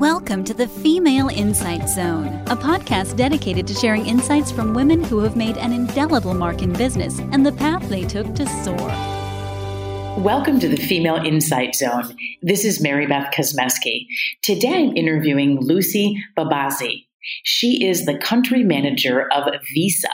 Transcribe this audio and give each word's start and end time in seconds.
Welcome 0.00 0.44
to 0.44 0.54
the 0.54 0.66
Female 0.66 1.28
Insight 1.28 1.86
Zone, 1.86 2.28
a 2.46 2.56
podcast 2.56 3.18
dedicated 3.18 3.66
to 3.66 3.74
sharing 3.74 4.06
insights 4.06 4.50
from 4.50 4.72
women 4.72 5.04
who 5.04 5.18
have 5.18 5.36
made 5.36 5.58
an 5.58 5.74
indelible 5.74 6.32
mark 6.32 6.62
in 6.62 6.72
business 6.72 7.18
and 7.18 7.44
the 7.44 7.52
path 7.52 7.86
they 7.90 8.06
took 8.06 8.34
to 8.36 8.46
soar. 8.64 8.78
Welcome 10.24 10.58
to 10.60 10.68
the 10.68 10.78
Female 10.78 11.16
Insight 11.16 11.74
Zone. 11.74 12.16
This 12.40 12.64
is 12.64 12.80
Mary 12.80 13.06
Beth 13.06 13.30
Kosmeski. 13.34 14.06
Today 14.40 14.84
I'm 14.84 14.96
interviewing 14.96 15.60
Lucy 15.60 16.16
Mbabazi. 16.34 17.04
She 17.44 17.86
is 17.86 18.06
the 18.06 18.18
country 18.18 18.64
manager 18.64 19.28
of 19.32 19.52
Visa, 19.74 20.08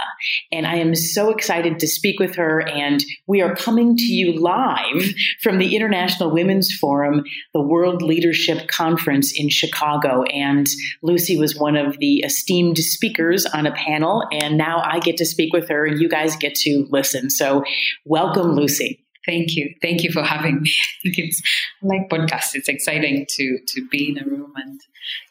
and 0.52 0.66
I 0.66 0.76
am 0.76 0.94
so 0.94 1.30
excited 1.30 1.78
to 1.78 1.86
speak 1.86 2.20
with 2.20 2.34
her. 2.36 2.66
And 2.68 3.04
we 3.26 3.40
are 3.40 3.54
coming 3.54 3.96
to 3.96 4.04
you 4.04 4.38
live 4.38 5.04
from 5.42 5.58
the 5.58 5.76
International 5.76 6.30
Women's 6.30 6.74
Forum, 6.74 7.24
the 7.52 7.60
World 7.60 8.02
Leadership 8.02 8.68
Conference 8.68 9.32
in 9.38 9.48
Chicago. 9.48 10.22
And 10.24 10.66
Lucy 11.02 11.38
was 11.38 11.56
one 11.56 11.76
of 11.76 11.98
the 11.98 12.18
esteemed 12.18 12.78
speakers 12.78 13.46
on 13.46 13.66
a 13.66 13.72
panel, 13.72 14.22
and 14.32 14.56
now 14.58 14.82
I 14.84 14.98
get 14.98 15.16
to 15.18 15.26
speak 15.26 15.52
with 15.52 15.68
her, 15.68 15.86
and 15.86 16.00
you 16.00 16.08
guys 16.08 16.36
get 16.36 16.54
to 16.56 16.86
listen. 16.90 17.30
So, 17.30 17.64
welcome, 18.04 18.54
Lucy. 18.54 19.05
Thank 19.26 19.56
you. 19.56 19.74
Thank 19.82 20.02
you 20.02 20.12
for 20.12 20.22
having 20.22 20.62
me. 20.62 20.70
I 20.70 20.96
think 21.02 21.18
it's 21.18 21.42
like 21.82 22.08
podcasts. 22.08 22.54
It's 22.54 22.68
exciting 22.68 23.26
to 23.28 23.58
to 23.66 23.88
be 23.90 24.10
in 24.10 24.18
a 24.18 24.26
room 24.26 24.52
and 24.56 24.80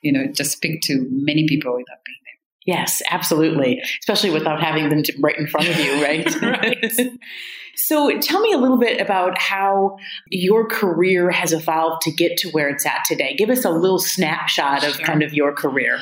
you 0.01 0.11
know 0.11 0.25
just 0.33 0.51
speak 0.51 0.81
to 0.83 1.07
many 1.09 1.47
people 1.47 1.71
without 1.73 2.03
being 2.05 2.17
there. 2.25 2.75
Yes, 2.77 3.01
absolutely. 3.11 3.81
Especially 3.99 4.31
without 4.31 4.61
having 4.61 4.89
them 4.89 5.03
right 5.21 5.37
in 5.37 5.47
front 5.47 5.67
of 5.69 5.79
you, 5.79 6.03
right? 6.03 6.35
right. 6.41 6.93
So 7.77 8.19
tell 8.19 8.39
me 8.39 8.53
a 8.53 8.57
little 8.57 8.77
bit 8.79 9.01
about 9.01 9.37
how 9.37 9.97
your 10.29 10.67
career 10.67 11.29
has 11.29 11.51
evolved 11.53 12.01
to 12.03 12.11
get 12.11 12.37
to 12.37 12.49
where 12.51 12.69
it's 12.69 12.85
at 12.85 13.03
today. 13.05 13.35
Give 13.35 13.49
us 13.49 13.65
a 13.65 13.69
little 13.69 13.99
snapshot 13.99 14.83
of 14.83 14.95
Sure. 14.95 15.05
kind 15.05 15.21
of 15.23 15.33
your 15.33 15.53
career. 15.53 15.99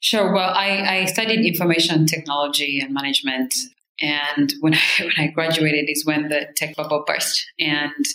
Sure. 0.00 0.32
Well, 0.32 0.50
I, 0.52 0.98
I 1.00 1.04
studied 1.06 1.46
information 1.46 2.06
technology 2.06 2.80
and 2.80 2.92
management. 2.92 3.54
And 4.00 4.52
when 4.60 4.74
I, 4.74 4.80
when 5.00 5.12
I 5.18 5.26
graduated 5.28 5.88
is 5.88 6.04
when 6.04 6.28
the 6.28 6.46
tech 6.56 6.76
bubble 6.76 7.04
burst. 7.06 7.46
And 7.58 8.06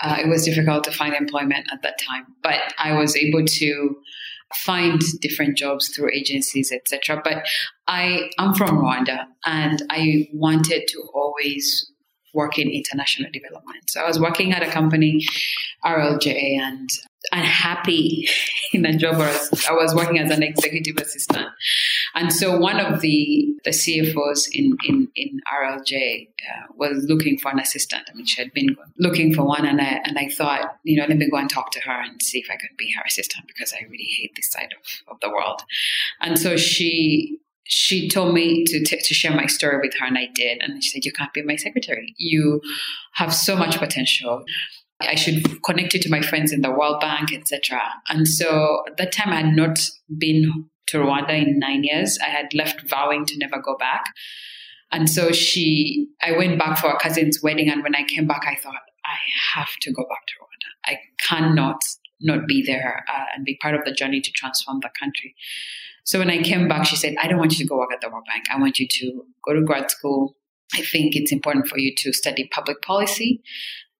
uh, 0.00 0.16
it 0.20 0.28
was 0.28 0.44
difficult 0.44 0.84
to 0.84 0.92
find 0.92 1.14
employment 1.14 1.66
at 1.72 1.82
that 1.82 1.98
time. 1.98 2.26
But 2.42 2.60
I 2.78 2.92
was 2.94 3.16
able 3.16 3.44
to 3.44 3.96
find 4.54 5.00
different 5.20 5.56
jobs 5.56 5.88
through 5.88 6.10
agencies, 6.12 6.72
etc. 6.72 7.20
But 7.24 7.46
I 7.86 8.30
am 8.38 8.54
from 8.54 8.78
Rwanda 8.78 9.26
and 9.44 9.82
I 9.90 10.28
wanted 10.32 10.86
to 10.88 11.02
always 11.14 11.90
work 12.34 12.58
in 12.58 12.68
international 12.68 13.30
development. 13.32 13.88
So 13.88 14.00
I 14.02 14.06
was 14.06 14.20
working 14.20 14.52
at 14.52 14.62
a 14.62 14.70
company, 14.70 15.24
RLJ, 15.84 16.58
and 16.58 16.90
unhappy 17.32 18.28
in 18.72 18.84
a 18.84 18.96
job. 18.96 19.14
I 19.16 19.72
was 19.72 19.94
working 19.94 20.18
as 20.18 20.30
an 20.30 20.42
executive 20.42 20.96
assistant. 20.98 21.46
And 22.14 22.32
so 22.32 22.56
one 22.58 22.78
of 22.78 23.00
the, 23.00 23.48
the 23.64 23.70
CFOs 23.70 24.48
in, 24.52 24.76
in, 24.84 25.08
in 25.16 25.40
RLJ 25.52 26.28
uh, 26.28 26.72
was 26.76 27.04
looking 27.08 27.38
for 27.38 27.50
an 27.50 27.58
assistant. 27.58 28.02
I 28.08 28.14
mean, 28.14 28.26
she 28.26 28.40
had 28.40 28.52
been 28.52 28.76
looking 28.98 29.34
for 29.34 29.44
one, 29.44 29.66
and 29.66 29.80
I, 29.80 30.00
and 30.04 30.18
I 30.18 30.28
thought, 30.28 30.76
you 30.84 30.96
know, 30.96 31.06
let 31.08 31.16
me 31.16 31.28
go 31.28 31.38
and 31.38 31.50
talk 31.50 31.72
to 31.72 31.80
her 31.80 32.02
and 32.02 32.22
see 32.22 32.38
if 32.38 32.50
I 32.50 32.56
could 32.56 32.76
be 32.76 32.92
her 32.92 33.02
assistant 33.06 33.46
because 33.48 33.72
I 33.72 33.84
really 33.88 34.08
hate 34.16 34.32
this 34.36 34.50
side 34.50 34.74
of, 34.78 35.14
of 35.14 35.20
the 35.20 35.30
world. 35.30 35.62
And 36.20 36.38
so 36.38 36.56
she 36.56 37.38
she 37.64 38.08
told 38.08 38.34
me 38.34 38.64
to 38.66 38.84
to 38.84 39.14
share 39.14 39.34
my 39.34 39.46
story 39.46 39.78
with 39.80 39.94
her, 39.98 40.06
and 40.06 40.18
I 40.18 40.28
did. 40.34 40.58
And 40.60 40.82
she 40.82 40.90
said, 40.90 41.04
"You 41.04 41.12
can't 41.12 41.32
be 41.32 41.42
my 41.42 41.56
secretary. 41.56 42.14
You 42.18 42.60
have 43.14 43.34
so 43.34 43.56
much 43.56 43.78
potential. 43.78 44.44
I 45.00 45.16
should 45.16 45.62
connect 45.62 45.94
you 45.94 46.00
to 46.00 46.10
my 46.10 46.22
friends 46.22 46.52
in 46.52 46.60
the 46.60 46.70
World 46.70 47.00
Bank, 47.00 47.32
etc." 47.32 47.80
And 48.08 48.28
so 48.28 48.82
at 48.86 48.96
that 48.98 49.12
time, 49.12 49.30
I 49.30 49.42
had 49.42 49.56
not 49.56 49.78
been 50.18 50.66
to 50.88 50.98
Rwanda 50.98 51.30
in 51.30 51.58
nine 51.58 51.84
years. 51.84 52.18
I 52.22 52.28
had 52.28 52.52
left 52.54 52.82
vowing 52.82 53.24
to 53.26 53.38
never 53.38 53.60
go 53.60 53.76
back. 53.76 54.04
And 54.92 55.08
so 55.10 55.32
she, 55.32 56.06
I 56.22 56.32
went 56.32 56.58
back 56.58 56.78
for 56.78 56.88
a 56.90 56.98
cousin's 56.98 57.42
wedding, 57.42 57.68
and 57.70 57.82
when 57.82 57.96
I 57.96 58.04
came 58.04 58.26
back, 58.26 58.44
I 58.46 58.54
thought 58.56 58.74
I 59.04 59.16
have 59.54 59.70
to 59.82 59.92
go 59.92 60.02
back 60.02 60.26
to 60.26 60.34
Rwanda. 60.40 60.70
I 60.86 60.98
cannot 61.18 61.80
not 62.24 62.46
be 62.46 62.62
there 62.62 63.04
uh, 63.08 63.24
and 63.34 63.44
be 63.44 63.58
part 63.60 63.74
of 63.74 63.84
the 63.84 63.92
journey 63.92 64.20
to 64.20 64.32
transform 64.32 64.80
the 64.80 64.90
country. 64.98 65.34
So 66.04 66.18
when 66.18 66.30
I 66.30 66.42
came 66.42 66.68
back, 66.68 66.86
she 66.86 66.96
said, 66.96 67.14
I 67.22 67.28
don't 67.28 67.38
want 67.38 67.52
you 67.52 67.64
to 67.64 67.68
go 67.68 67.78
work 67.78 67.92
at 67.92 68.00
the 68.00 68.10
World 68.10 68.24
Bank. 68.26 68.44
I 68.52 68.58
want 68.58 68.78
you 68.78 68.86
to 68.86 69.24
go 69.44 69.54
to 69.54 69.62
grad 69.62 69.90
school. 69.90 70.36
I 70.74 70.82
think 70.82 71.16
it's 71.16 71.32
important 71.32 71.68
for 71.68 71.78
you 71.78 71.94
to 71.98 72.12
study 72.12 72.48
public 72.52 72.82
policy. 72.82 73.42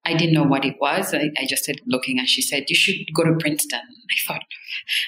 I 0.05 0.13
didn't 0.13 0.35
know 0.35 0.43
what 0.43 0.63
it 0.63 0.75
was. 0.79 1.13
I, 1.13 1.31
I 1.37 1.45
just 1.47 1.63
started 1.63 1.81
looking 1.87 2.19
and 2.19 2.29
she 2.29 2.41
said, 2.41 2.65
You 2.67 2.75
should 2.75 3.11
go 3.13 3.23
to 3.23 3.35
Princeton. 3.39 3.81
I 4.11 4.27
thought, 4.27 4.43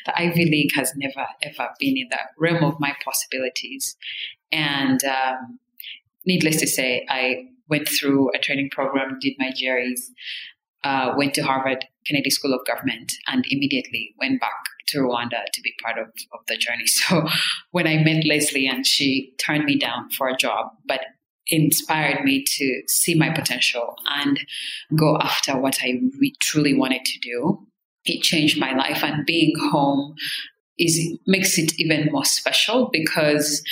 the 0.08 0.20
Ivy 0.20 0.46
League 0.46 0.74
has 0.74 0.94
never, 0.96 1.28
ever 1.44 1.70
been 1.80 1.98
in 1.98 2.10
the 2.10 2.20
realm 2.38 2.64
of 2.64 2.80
my 2.80 2.96
possibilities. 3.06 3.96
And 4.52 5.04
um, 5.04 5.60
needless 6.26 6.60
to 6.62 6.68
say, 6.68 7.06
I 7.10 7.50
went 7.70 7.88
through 7.88 8.32
a 8.34 8.40
training 8.40 8.70
program, 8.72 9.20
did 9.22 9.34
my 9.38 9.52
GREs, 9.52 10.10
uh, 10.84 11.14
went 11.18 11.34
to 11.36 11.42
Harvard 11.42 11.86
Kennedy 12.06 12.30
School 12.30 12.54
of 12.54 12.66
Government, 12.66 13.12
and 13.28 13.46
immediately 13.50 14.14
went 14.20 14.40
back 14.40 14.64
to 14.88 15.00
Rwanda 15.00 15.44
to 15.54 15.62
be 15.62 15.74
part 15.84 15.98
of, 15.98 16.08
of 16.34 16.40
the 16.48 16.58
journey. 16.58 16.86
So 16.88 17.28
when 17.72 17.88
I 17.88 17.98
met 17.98 18.26
Leslie 18.26 18.68
and 18.68 18.86
she 18.86 19.34
turned 19.38 19.66
me 19.66 19.78
down 19.78 20.10
for 20.12 20.28
a 20.28 20.38
job, 20.38 20.72
but 20.88 21.02
inspired 21.50 22.24
me 22.24 22.44
to 22.44 22.82
see 22.88 23.16
my 23.16 23.30
potential 23.30 23.96
and 24.08 24.40
go 24.96 25.18
after 25.18 25.58
what 25.58 25.78
I 25.82 26.00
re- 26.20 26.36
truly 26.40 26.74
wanted 26.74 27.06
to 27.06 27.20
do, 27.20 27.68
it 28.06 28.22
changed 28.22 28.60
my 28.60 28.76
life. 28.76 29.04
And 29.04 29.26
being 29.26 29.54
home 29.72 30.16
is 30.80 31.18
makes 31.26 31.58
it 31.58 31.80
even 31.80 32.10
more 32.12 32.26
special 32.26 32.90
because 32.92 33.64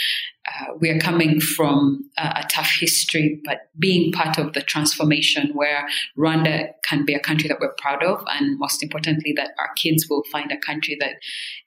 uh, 0.47 0.73
we 0.79 0.89
are 0.89 0.99
coming 0.99 1.41
from 1.41 2.07
a, 2.17 2.41
a 2.43 2.45
tough 2.49 2.69
history, 2.79 3.41
but 3.45 3.69
being 3.79 4.11
part 4.11 4.37
of 4.37 4.53
the 4.53 4.61
transformation 4.61 5.49
where 5.53 5.87
Rwanda 6.17 6.69
can 6.87 7.03
be 7.03 7.15
a 7.15 7.19
country 7.19 7.47
that 7.47 7.59
we're 7.59 7.73
proud 7.79 8.03
of, 8.03 8.23
and 8.29 8.59
most 8.59 8.83
importantly, 8.83 9.33
that 9.35 9.51
our 9.59 9.69
kids 9.75 10.07
will 10.09 10.23
find 10.31 10.51
a 10.51 10.57
country 10.57 10.97
that 10.99 11.15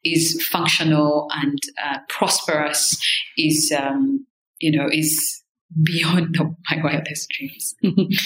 is 0.05 0.41
functional 0.47 1.29
and 1.35 1.59
uh, 1.85 1.99
prosperous, 2.09 2.97
is 3.37 3.73
um, 3.77 4.25
you 4.61 4.71
know 4.71 4.89
is 4.91 5.43
beyond 5.83 6.35
the, 6.39 6.55
my 6.71 6.83
wildest 6.83 7.29
dreams. 7.31 7.75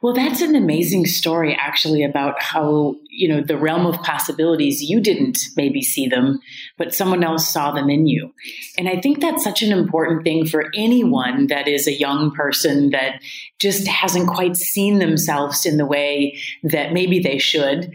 Well, 0.00 0.14
that's 0.14 0.40
an 0.42 0.54
amazing 0.54 1.06
story, 1.06 1.56
actually, 1.58 2.04
about 2.04 2.40
how, 2.40 2.94
you 3.10 3.28
know, 3.28 3.42
the 3.42 3.58
realm 3.58 3.84
of 3.84 4.00
possibilities, 4.02 4.80
you 4.80 5.00
didn't 5.00 5.40
maybe 5.56 5.82
see 5.82 6.06
them, 6.06 6.38
but 6.76 6.94
someone 6.94 7.24
else 7.24 7.52
saw 7.52 7.72
them 7.72 7.90
in 7.90 8.06
you. 8.06 8.32
And 8.76 8.88
I 8.88 9.00
think 9.00 9.20
that's 9.20 9.42
such 9.42 9.60
an 9.60 9.72
important 9.72 10.22
thing 10.22 10.46
for 10.46 10.66
anyone 10.72 11.48
that 11.48 11.66
is 11.66 11.88
a 11.88 11.98
young 11.98 12.30
person 12.30 12.90
that 12.90 13.20
just 13.58 13.88
hasn't 13.88 14.28
quite 14.28 14.56
seen 14.56 15.00
themselves 15.00 15.66
in 15.66 15.78
the 15.78 15.86
way 15.86 16.38
that 16.62 16.92
maybe 16.92 17.18
they 17.18 17.38
should. 17.38 17.92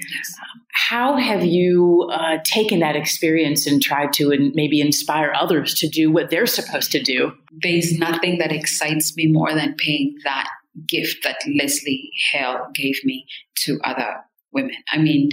How 0.74 1.18
have 1.18 1.46
you 1.46 2.10
uh, 2.12 2.40
taken 2.44 2.80
that 2.80 2.96
experience 2.96 3.68
and 3.68 3.82
tried 3.82 4.12
to 4.14 4.32
and 4.32 4.54
maybe 4.56 4.82
inspire 4.82 5.32
others 5.40 5.76
to 5.76 5.88
do 5.88 6.12
what 6.12 6.30
they're 6.30 6.48
supposed 6.48 6.92
to 6.94 7.02
do? 7.02 7.32
There's 7.62 7.98
nothing 7.98 8.40
that 8.40 8.52
excites 8.52 9.16
me 9.16 9.28
more 9.28 9.54
than 9.54 9.76
paying 9.76 10.16
that 10.24 10.50
gift 10.88 11.24
that 11.24 11.38
Leslie 11.48 12.12
Hale 12.32 12.68
gave 12.74 12.96
me 13.04 13.28
to 13.58 13.80
other 13.84 14.16
women. 14.54 14.76
I 14.92 14.98
mean, 15.00 15.30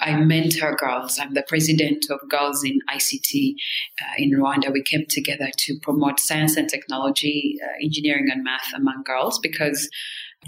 I 0.00 0.16
mentor 0.16 0.76
girls. 0.76 1.18
I'm 1.18 1.34
the 1.34 1.44
president 1.46 2.06
of 2.10 2.20
Girls 2.28 2.64
in 2.64 2.80
ICT 2.90 3.54
uh, 4.00 4.14
in 4.18 4.32
Rwanda. 4.32 4.72
We 4.72 4.82
came 4.82 5.06
together 5.08 5.50
to 5.56 5.78
promote 5.82 6.18
science 6.18 6.56
and 6.56 6.68
technology, 6.68 7.56
uh, 7.64 7.84
engineering 7.84 8.26
and 8.30 8.44
math 8.44 8.72
among 8.74 9.02
girls 9.04 9.38
because 9.38 9.88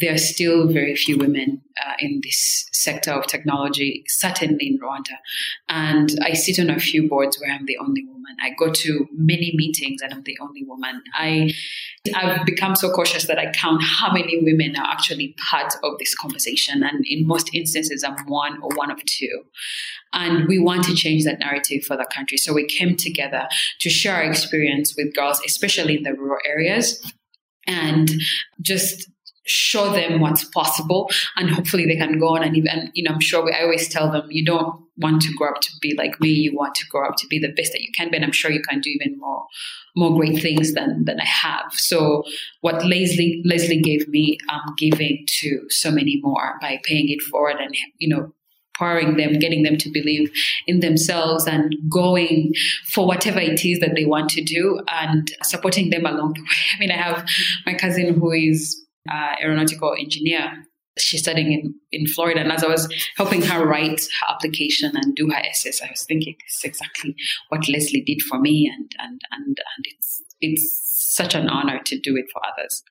there 0.00 0.14
are 0.14 0.18
still 0.18 0.68
very 0.68 0.94
few 0.94 1.18
women 1.18 1.62
uh, 1.84 1.94
in 1.98 2.20
this 2.22 2.66
sector 2.72 3.12
of 3.12 3.26
technology, 3.26 4.04
certainly 4.08 4.66
in 4.66 4.78
Rwanda. 4.78 5.16
And 5.68 6.10
I 6.22 6.34
sit 6.34 6.58
on 6.58 6.70
a 6.70 6.78
few 6.78 7.08
boards 7.08 7.38
where 7.40 7.50
I'm 7.50 7.66
the 7.66 7.78
only 7.78 8.04
woman. 8.04 8.36
I 8.40 8.50
go 8.58 8.72
to 8.72 9.06
many 9.12 9.52
meetings 9.54 10.00
and 10.02 10.12
I'm 10.12 10.22
the 10.22 10.38
only 10.40 10.64
woman. 10.64 11.02
I, 11.14 11.52
I've 12.14 12.44
become 12.46 12.76
so 12.76 12.90
cautious 12.92 13.26
that 13.26 13.38
I 13.38 13.50
count 13.52 13.82
how 13.82 14.12
many 14.12 14.42
women 14.42 14.76
are 14.76 14.86
actually 14.86 15.34
part 15.50 15.74
of 15.82 15.98
this 15.98 16.14
conversation. 16.14 16.82
And 16.82 17.04
in 17.06 17.26
most 17.26 17.54
instances, 17.54 18.04
I'm 18.04 18.16
one 18.26 18.60
or 18.62 18.70
one 18.74 18.90
of 18.90 19.04
two. 19.04 19.44
And 20.12 20.46
we 20.46 20.58
want 20.58 20.84
to 20.84 20.94
change 20.94 21.24
that 21.24 21.40
narrative 21.40 21.84
for 21.84 21.96
the 21.96 22.06
country. 22.12 22.38
So 22.38 22.52
we 22.52 22.66
came 22.66 22.96
together 22.96 23.48
to 23.80 23.90
share 23.90 24.16
our 24.16 24.22
experience 24.22 24.94
with 24.96 25.14
girls, 25.14 25.40
especially 25.44 25.96
in 25.96 26.02
the 26.02 26.14
rural 26.14 26.38
areas, 26.46 27.02
and 27.66 28.10
just 28.62 29.10
show 29.48 29.92
them 29.92 30.20
what's 30.20 30.44
possible 30.44 31.10
and 31.36 31.50
hopefully 31.50 31.86
they 31.86 31.96
can 31.96 32.18
go 32.18 32.28
on 32.28 32.42
and 32.42 32.56
even 32.56 32.90
you 32.94 33.02
know 33.02 33.12
i'm 33.12 33.20
sure 33.20 33.44
we, 33.44 33.52
i 33.52 33.62
always 33.62 33.88
tell 33.88 34.10
them 34.10 34.26
you 34.30 34.44
don't 34.44 34.80
want 34.98 35.22
to 35.22 35.32
grow 35.34 35.48
up 35.48 35.60
to 35.60 35.70
be 35.80 35.94
like 35.96 36.20
me 36.20 36.28
you 36.28 36.54
want 36.54 36.74
to 36.74 36.86
grow 36.86 37.08
up 37.08 37.16
to 37.16 37.26
be 37.28 37.38
the 37.38 37.52
best 37.52 37.72
that 37.72 37.82
you 37.82 37.90
can 37.94 38.10
be 38.10 38.16
and 38.16 38.24
i'm 38.24 38.32
sure 38.32 38.50
you 38.50 38.62
can 38.62 38.80
do 38.80 38.90
even 38.90 39.18
more 39.18 39.46
more 39.96 40.16
great 40.16 40.40
things 40.40 40.74
than 40.74 41.04
than 41.04 41.20
i 41.20 41.24
have 41.24 41.72
so 41.72 42.22
what 42.60 42.84
leslie 42.84 43.42
leslie 43.44 43.80
gave 43.80 44.06
me 44.08 44.38
i'm 44.48 44.74
giving 44.76 45.24
to 45.26 45.64
so 45.68 45.90
many 45.90 46.20
more 46.22 46.58
by 46.60 46.78
paying 46.84 47.08
it 47.08 47.22
forward 47.22 47.56
and 47.58 47.74
you 47.98 48.08
know 48.08 48.32
empowering 48.78 49.16
them, 49.16 49.38
getting 49.38 49.62
them 49.62 49.76
to 49.76 49.90
believe 49.90 50.30
in 50.66 50.80
themselves 50.80 51.46
and 51.46 51.74
going 51.90 52.52
for 52.86 53.06
whatever 53.06 53.40
it 53.40 53.64
is 53.64 53.80
that 53.80 53.94
they 53.94 54.04
want 54.04 54.30
to 54.30 54.42
do 54.42 54.80
and 54.88 55.32
supporting 55.42 55.90
them 55.90 56.06
along 56.06 56.34
the 56.34 56.40
way. 56.40 56.46
I 56.74 56.78
mean, 56.78 56.90
I 56.90 56.96
have 56.96 57.28
my 57.66 57.74
cousin 57.74 58.14
who 58.14 58.30
is 58.32 58.84
uh, 59.12 59.34
aeronautical 59.42 59.94
engineer. 59.98 60.64
She's 60.98 61.20
studying 61.20 61.52
in, 61.52 61.74
in 61.92 62.06
Florida. 62.08 62.40
And 62.40 62.50
as 62.50 62.64
I 62.64 62.68
was 62.68 62.92
helping 63.16 63.42
her 63.42 63.64
write 63.64 64.00
her 64.00 64.34
application 64.34 64.92
and 64.96 65.14
do 65.14 65.28
her 65.28 65.40
essays, 65.48 65.80
I 65.82 65.90
was 65.90 66.04
thinking 66.04 66.34
is 66.48 66.60
exactly 66.64 67.14
what 67.50 67.68
Leslie 67.68 68.02
did 68.04 68.20
for 68.22 68.40
me. 68.40 68.70
And, 68.72 68.90
and, 68.98 69.20
and, 69.30 69.46
and 69.46 69.84
it's, 69.84 70.22
it's 70.40 71.14
such 71.14 71.34
an 71.34 71.48
honor 71.48 71.80
to 71.84 72.00
do 72.00 72.16
it 72.16 72.26
for 72.32 72.42
others. 72.52 72.82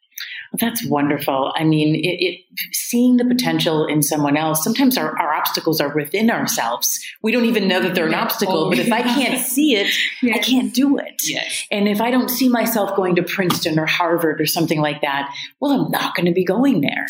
That's 0.54 0.86
wonderful. 0.86 1.52
I 1.56 1.64
mean, 1.64 1.96
it, 1.96 2.00
it, 2.00 2.42
seeing 2.74 3.18
the 3.18 3.26
potential 3.26 3.86
in 3.86 4.02
someone 4.02 4.38
else, 4.38 4.64
sometimes 4.64 4.98
our, 4.98 5.18
our, 5.18 5.34
obstacles 5.34 5.80
are 5.80 5.94
within 5.94 6.32
ourselves. 6.32 7.00
We 7.22 7.32
don't 7.32 7.46
even 7.46 7.68
know 7.68 7.80
that 7.82 7.94
they're 7.94 8.08
an 8.08 8.14
obstacle, 8.14 8.66
oh, 8.66 8.70
but 8.70 8.80
if 8.80 8.92
I 8.92 9.02
can't 9.02 9.46
see 9.46 9.76
it, 9.76 9.94
yes. 10.24 10.38
I 10.38 10.40
can't 10.40 10.74
do 10.74 10.98
it. 10.98 11.22
Yes. 11.26 11.68
And 11.70 11.88
if 11.88 12.02
I 12.02 12.10
don't 12.10 12.30
see 12.30 12.50
myself 12.50 12.96
going 12.96 13.16
to 13.16 13.24
Princeton 13.24 13.78
or 13.78 13.86
Harvard 13.86 14.42
or 14.42 14.46
something 14.46 14.80
like 14.80 15.02
that, 15.02 15.34
well, 15.60 15.72
I'm 15.72 15.92
not 15.92 16.16
going 16.16 16.26
to 16.26 16.32
be 16.32 16.46
going 16.46 16.82
there. 16.82 17.08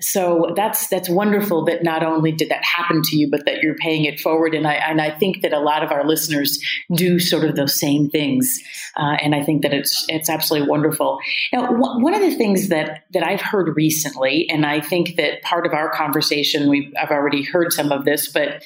So 0.00 0.52
that's 0.54 0.88
that's 0.88 1.08
wonderful 1.08 1.64
that 1.64 1.82
not 1.82 2.02
only 2.02 2.32
did 2.32 2.50
that 2.50 2.62
happen 2.62 3.02
to 3.02 3.16
you, 3.16 3.30
but 3.30 3.46
that 3.46 3.62
you're 3.62 3.76
paying 3.76 4.04
it 4.04 4.20
forward. 4.20 4.54
And 4.54 4.66
I 4.66 4.74
and 4.74 5.00
I 5.00 5.10
think 5.10 5.42
that 5.42 5.52
a 5.52 5.60
lot 5.60 5.82
of 5.82 5.90
our 5.90 6.06
listeners 6.06 6.58
do 6.94 7.18
sort 7.18 7.44
of 7.44 7.56
those 7.56 7.78
same 7.78 8.10
things. 8.10 8.60
Uh, 8.96 9.16
and 9.22 9.34
I 9.34 9.42
think 9.42 9.62
that 9.62 9.72
it's 9.72 10.04
it's 10.08 10.28
absolutely 10.28 10.68
wonderful. 10.68 11.18
Now, 11.52 11.72
one 11.72 12.14
of 12.14 12.20
the 12.20 12.34
things 12.34 12.68
that 12.68 12.73
that 12.74 13.04
that 13.12 13.22
I've 13.22 13.40
heard 13.40 13.74
recently, 13.76 14.48
and 14.50 14.66
I 14.66 14.80
think 14.80 15.16
that 15.16 15.42
part 15.42 15.66
of 15.66 15.72
our 15.72 15.90
conversation, 15.90 16.68
we've 16.68 16.92
I've 17.00 17.10
already 17.10 17.42
heard 17.42 17.72
some 17.72 17.92
of 17.92 18.04
this, 18.04 18.30
but 18.30 18.62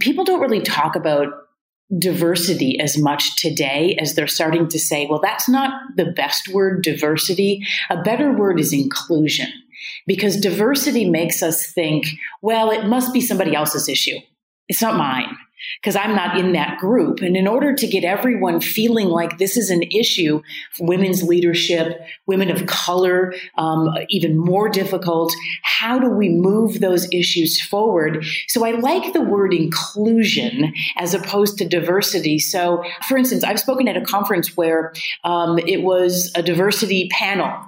people 0.00 0.24
don't 0.24 0.40
really 0.40 0.62
talk 0.62 0.96
about 0.96 1.28
diversity 1.96 2.78
as 2.80 2.98
much 2.98 3.36
today 3.36 3.96
as 4.00 4.14
they're 4.14 4.26
starting 4.26 4.68
to 4.68 4.78
say, 4.78 5.06
well, 5.06 5.20
that's 5.20 5.48
not 5.48 5.72
the 5.96 6.04
best 6.04 6.48
word, 6.48 6.82
diversity. 6.82 7.66
A 7.88 8.02
better 8.02 8.30
word 8.30 8.60
is 8.60 8.72
inclusion 8.72 9.48
because 10.06 10.36
diversity 10.36 11.08
makes 11.08 11.42
us 11.42 11.66
think, 11.72 12.06
well, 12.42 12.70
it 12.70 12.86
must 12.86 13.12
be 13.12 13.20
somebody 13.20 13.54
else's 13.54 13.88
issue. 13.88 14.18
It's 14.68 14.82
not 14.82 14.96
mine 14.96 15.36
because 15.80 15.96
I'm 15.96 16.14
not 16.14 16.38
in 16.38 16.52
that 16.52 16.78
group. 16.78 17.20
And 17.20 17.36
in 17.36 17.46
order 17.46 17.74
to 17.74 17.86
get 17.86 18.04
everyone 18.04 18.60
feeling 18.60 19.08
like 19.08 19.38
this 19.38 19.56
is 19.56 19.70
an 19.70 19.82
issue, 19.82 20.42
women's 20.80 21.22
leadership, 21.22 22.00
women 22.26 22.50
of 22.50 22.66
color, 22.66 23.34
um, 23.56 23.88
even 24.08 24.36
more 24.36 24.68
difficult, 24.68 25.34
how 25.62 25.98
do 25.98 26.08
we 26.08 26.28
move 26.28 26.80
those 26.80 27.08
issues 27.12 27.60
forward? 27.60 28.24
So 28.48 28.64
I 28.64 28.72
like 28.72 29.12
the 29.12 29.20
word 29.20 29.52
inclusion 29.52 30.72
as 30.96 31.14
opposed 31.14 31.58
to 31.58 31.68
diversity. 31.68 32.38
So, 32.38 32.82
for 33.06 33.16
instance, 33.16 33.44
I've 33.44 33.60
spoken 33.60 33.88
at 33.88 33.96
a 33.96 34.04
conference 34.04 34.56
where 34.56 34.92
um, 35.24 35.58
it 35.58 35.82
was 35.82 36.30
a 36.34 36.42
diversity 36.42 37.08
panel. 37.10 37.64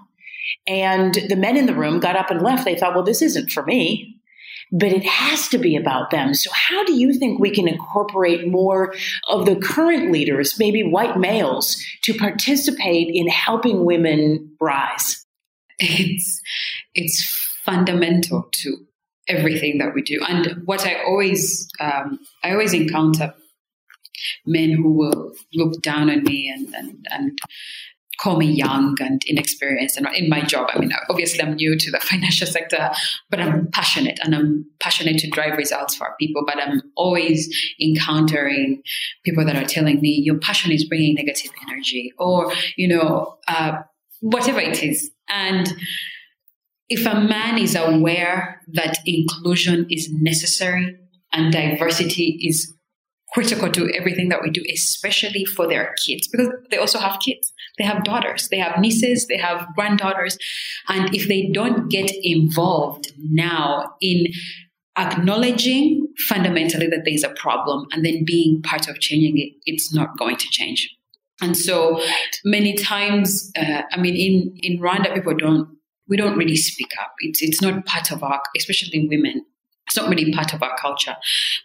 And 0.67 1.15
the 1.29 1.37
men 1.37 1.57
in 1.57 1.67
the 1.67 1.75
room 1.75 2.01
got 2.01 2.17
up 2.17 2.31
and 2.31 2.43
left. 2.43 2.65
They 2.65 2.77
thought, 2.77 2.95
well, 2.95 3.05
this 3.05 3.23
isn't 3.23 3.53
for 3.53 3.65
me 3.65 4.10
but 4.73 4.93
it 4.93 5.05
has 5.05 5.49
to 5.49 5.59
be 5.59 5.77
about 5.77 6.11
them. 6.11 6.35
So, 6.35 6.51
how 6.53 6.85
do 6.85 6.93
you 6.93 7.13
think 7.15 7.41
we 7.41 7.51
can 7.51 7.69
incorporate 7.69 8.49
more 8.49 8.95
of 9.29 9.47
the 9.47 9.57
current 9.57 10.13
leaders, 10.13 10.59
maybe 10.59 10.83
white 10.83 11.19
males, 11.19 11.77
to 12.03 12.15
participate 12.15 13.09
in 13.13 13.29
helping 13.29 13.85
women 13.85 14.57
rise? 14.61 15.27
It's 15.79 16.43
it's 16.95 17.25
fundamental 17.65 18.49
to 18.53 18.77
everything 19.29 19.79
that 19.79 19.95
we 19.95 20.03
do, 20.03 20.21
and 20.29 20.63
what 20.67 20.87
I 20.87 21.03
always 21.05 21.69
um, 21.81 22.21
I 22.43 22.53
always 22.53 22.75
encounter 22.75 23.35
men 24.47 24.73
who 24.73 24.93
will 24.93 25.33
look 25.55 25.81
down 25.83 26.11
on 26.11 26.23
me 26.25 26.53
and 26.55 26.75
and 26.75 27.07
and 27.11 27.39
call 28.21 28.37
me 28.37 28.47
young 28.47 28.97
and 29.01 29.23
inexperienced 29.27 29.97
and 29.97 30.07
in 30.15 30.29
my 30.29 30.43
job. 30.43 30.69
I 30.73 30.79
mean, 30.79 30.93
obviously 31.09 31.41
I'm 31.41 31.55
new 31.55 31.77
to 31.79 31.91
the 31.91 32.01
financial 32.11 32.47
sector, 32.47 32.91
but 33.31 33.41
I'm 33.41 33.69
passionate 33.73 34.19
and 34.23 34.35
I'm 34.35 34.67
passionate 34.79 35.19
to 35.19 35.31
drive 35.31 35.57
results 35.57 35.95
for 35.95 36.15
people. 36.19 36.45
But 36.47 36.59
I'm 36.59 36.83
always 36.97 37.49
encountering 37.81 38.83
people 39.25 39.45
that 39.47 39.57
are 39.57 39.67
telling 39.67 40.01
me 40.01 40.11
your 40.11 40.39
passion 40.39 40.71
is 40.71 40.85
bringing 40.85 41.15
negative 41.15 41.51
energy 41.69 42.13
or, 42.19 42.53
you 42.77 42.89
know, 42.89 43.39
uh, 43.49 43.79
whatever 44.21 44.61
it 44.61 44.83
is. 44.83 45.11
And 45.29 45.73
if 46.89 47.07
a 47.07 47.21
man 47.21 47.57
is 47.57 47.75
aware 47.75 48.61
that 48.73 48.99
inclusion 49.07 49.87
is 49.91 50.11
necessary 50.13 50.97
and 51.33 51.53
diversity 51.53 52.39
is 52.43 52.75
critical 53.33 53.71
to 53.71 53.91
everything 53.95 54.29
that 54.29 54.43
we 54.43 54.51
do, 54.51 54.63
especially 54.73 55.45
for 55.45 55.67
their 55.67 55.95
kids, 56.05 56.29
because 56.29 56.49
they 56.71 56.77
also 56.77 56.99
have 56.99 57.21
kids. 57.21 57.53
They 57.79 57.85
have 57.85 58.05
daughters, 58.05 58.49
they 58.49 58.59
have 58.59 58.79
nieces, 58.81 59.27
they 59.27 59.37
have 59.39 59.67
granddaughters. 59.75 60.37
And 60.89 61.15
if 61.15 61.29
they 61.29 61.51
don't 61.53 61.89
get 61.89 62.11
involved 62.23 63.13
now 63.19 63.95
in 64.01 64.27
acknowledging 64.99 66.07
fundamentally 66.29 66.87
that 66.89 67.03
there's 67.05 67.25
a 67.25 67.31
problem 67.31 67.87
and 67.93 68.05
then 68.05 68.25
being 68.27 68.61
part 68.63 68.89
of 68.89 68.99
changing 69.01 69.39
it, 69.39 69.53
it's 69.65 69.95
not 69.95 70.19
going 70.19 70.37
to 70.37 70.47
change. 70.51 70.89
And 71.41 71.57
so 71.57 72.03
many 72.45 72.75
times, 72.75 73.51
uh, 73.57 73.83
I 73.91 73.97
mean, 73.99 74.15
in, 74.15 74.53
in 74.63 74.79
Rwanda, 74.79 75.15
people 75.15 75.35
don't, 75.35 75.69
we 76.07 76.17
don't 76.17 76.37
really 76.37 76.57
speak 76.57 76.91
up. 77.01 77.13
It's, 77.21 77.41
it's 77.43 77.63
not 77.63 77.87
part 77.87 78.13
of 78.13 78.23
our, 78.23 78.43
especially 78.57 79.09
women, 79.09 79.47
it's 79.91 79.97
not 79.97 80.09
really 80.09 80.33
part 80.33 80.55
of 80.55 80.63
our 80.63 80.77
culture. 80.77 81.17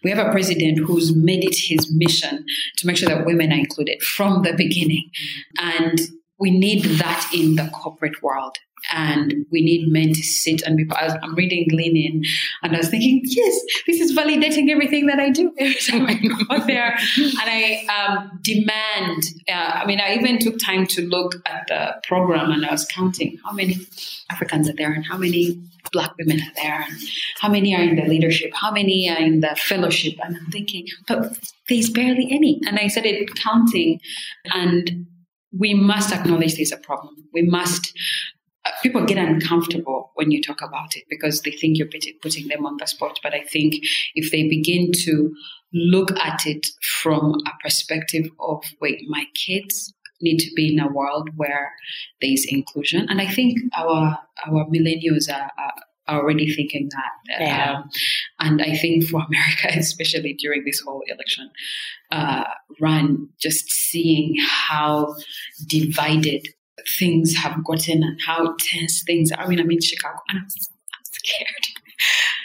We 0.04 0.10
have 0.10 0.18
a 0.18 0.32
president 0.32 0.80
who's 0.80 1.16
made 1.16 1.44
it 1.44 1.56
his 1.56 1.94
mission 1.94 2.44
to 2.78 2.88
make 2.88 2.98
sure 2.98 3.08
that 3.08 3.24
women 3.24 3.52
are 3.52 3.60
included 3.60 4.02
from 4.02 4.42
the 4.42 4.54
beginning. 4.54 5.12
And 5.60 6.00
we 6.40 6.52
need 6.52 6.84
that 7.00 7.30
in 7.34 7.56
the 7.56 7.70
corporate 7.74 8.22
world 8.22 8.58
and 8.92 9.46
we 9.52 9.64
need 9.64 9.92
men 9.92 10.10
to 10.10 10.24
sit 10.24 10.62
and 10.64 10.78
be. 10.78 10.88
I'm 10.96 11.36
reading 11.36 11.68
Lean 11.72 11.98
In, 11.98 12.24
and 12.64 12.76
I 12.76 12.80
was 12.80 12.90
thinking, 12.90 13.22
yes, 13.26 13.60
this 13.88 14.00
is 14.00 14.16
validating 14.16 14.70
everything 14.70 15.08
that 15.08 15.20
I 15.20 15.30
do 15.30 15.54
every 15.60 15.76
time 15.76 16.06
I 16.06 16.16
go 16.16 16.56
out 16.56 16.68
there, 16.68 16.98
and 17.18 17.40
I 17.40 17.86
um, 17.88 18.40
demand. 18.42 19.24
Uh, 19.48 19.82
I 19.82 19.86
mean, 19.86 20.00
I 20.00 20.16
even 20.16 20.40
took 20.40 20.60
time 20.60 20.86
to 20.88 21.08
look 21.08 21.36
at 21.46 21.66
the 21.68 21.96
program, 22.04 22.52
and 22.52 22.66
I 22.66 22.72
was 22.72 22.86
counting 22.86 23.38
how 23.44 23.54
many 23.54 23.78
Africans 24.30 24.70
are 24.70 24.76
there 24.76 24.92
and 24.92 25.06
how 25.06 25.18
many 25.18 25.62
Black 25.92 26.16
women 26.18 26.42
are 26.42 26.54
there, 26.56 26.86
and 26.88 26.98
how 27.40 27.50
many 27.50 27.76
are 27.76 27.82
in 27.82 27.96
the 27.96 28.06
leadership, 28.06 28.52
how 28.54 28.72
many 28.72 29.10
are 29.10 29.20
in 29.20 29.40
the 29.40 29.56
fellowship, 29.56 30.16
and 30.24 30.38
I'm 30.38 30.52
thinking, 30.52 30.88
but 31.08 31.38
there's 31.70 31.90
barely 31.90 32.28
any. 32.32 32.60
And 32.68 32.80
I 32.80 32.88
started 32.88 33.36
counting, 33.36 34.00
and 34.46 35.08
we 35.58 35.74
must 35.74 36.14
acknowledge 36.14 36.56
there's 36.56 36.72
a 36.72 36.78
problem. 36.78 37.16
We 37.34 37.44
must 37.44 37.94
uh, 38.66 38.72
people 38.82 39.06
get 39.06 39.18
uncomfortable 39.18 40.12
when 40.16 40.32
you 40.32 40.42
talk 40.42 40.62
about 40.62 40.96
it 40.96 41.04
because 41.10 41.42
they 41.42 41.52
think 41.52 41.78
you're 41.78 41.88
putting 42.22 42.48
them 42.48 42.66
on 42.66 42.78
the 42.78 42.88
spot. 42.88 43.20
But 43.22 43.34
I 43.34 43.44
think 43.44 43.76
if 44.16 44.32
they 44.32 44.48
begin 44.48 44.92
to 45.06 45.34
look 45.74 46.18
at 46.18 46.46
it 46.46 46.66
from 47.02 47.36
a 47.46 47.52
perspective 47.62 48.30
of, 48.40 48.64
wait, 48.82 49.02
my 49.08 49.26
kids 49.36 49.94
need 50.22 50.40
to 50.40 50.50
be 50.56 50.74
in 50.74 50.80
a 50.80 50.88
world 50.88 51.30
where 51.36 51.72
there 52.22 52.32
is 52.32 52.48
inclusion, 52.50 53.06
and 53.10 53.22
I 53.22 53.28
think 53.28 53.60
our 53.78 54.18
our 54.48 54.66
millennials 54.66 55.30
are, 55.30 55.52
are 55.58 55.74
already 56.08 56.54
thinking 56.54 56.90
that. 56.92 57.40
Yeah. 57.40 57.74
Um, 57.74 57.90
and 58.40 58.62
I 58.62 58.76
think 58.76 59.06
for 59.06 59.22
America, 59.28 59.78
especially 59.78 60.34
during 60.34 60.64
this 60.66 60.80
whole 60.80 61.04
election 61.08 61.50
uh, 62.12 62.44
run, 62.80 63.30
just 63.40 63.70
seeing 63.70 64.36
how 64.40 65.16
divided 65.68 66.48
things 67.00 67.36
have 67.36 67.64
gotten 67.64 68.04
and 68.04 68.20
how 68.26 68.56
tense 68.60 69.04
things 69.06 69.32
are. 69.32 69.44
I 69.44 69.48
mean, 69.48 69.60
I'm 69.60 69.72
in 69.72 69.82
Chicago 69.82 70.20
and 70.30 70.40
I'm, 70.40 70.46
I'm 70.46 71.04
scared. 71.04 71.50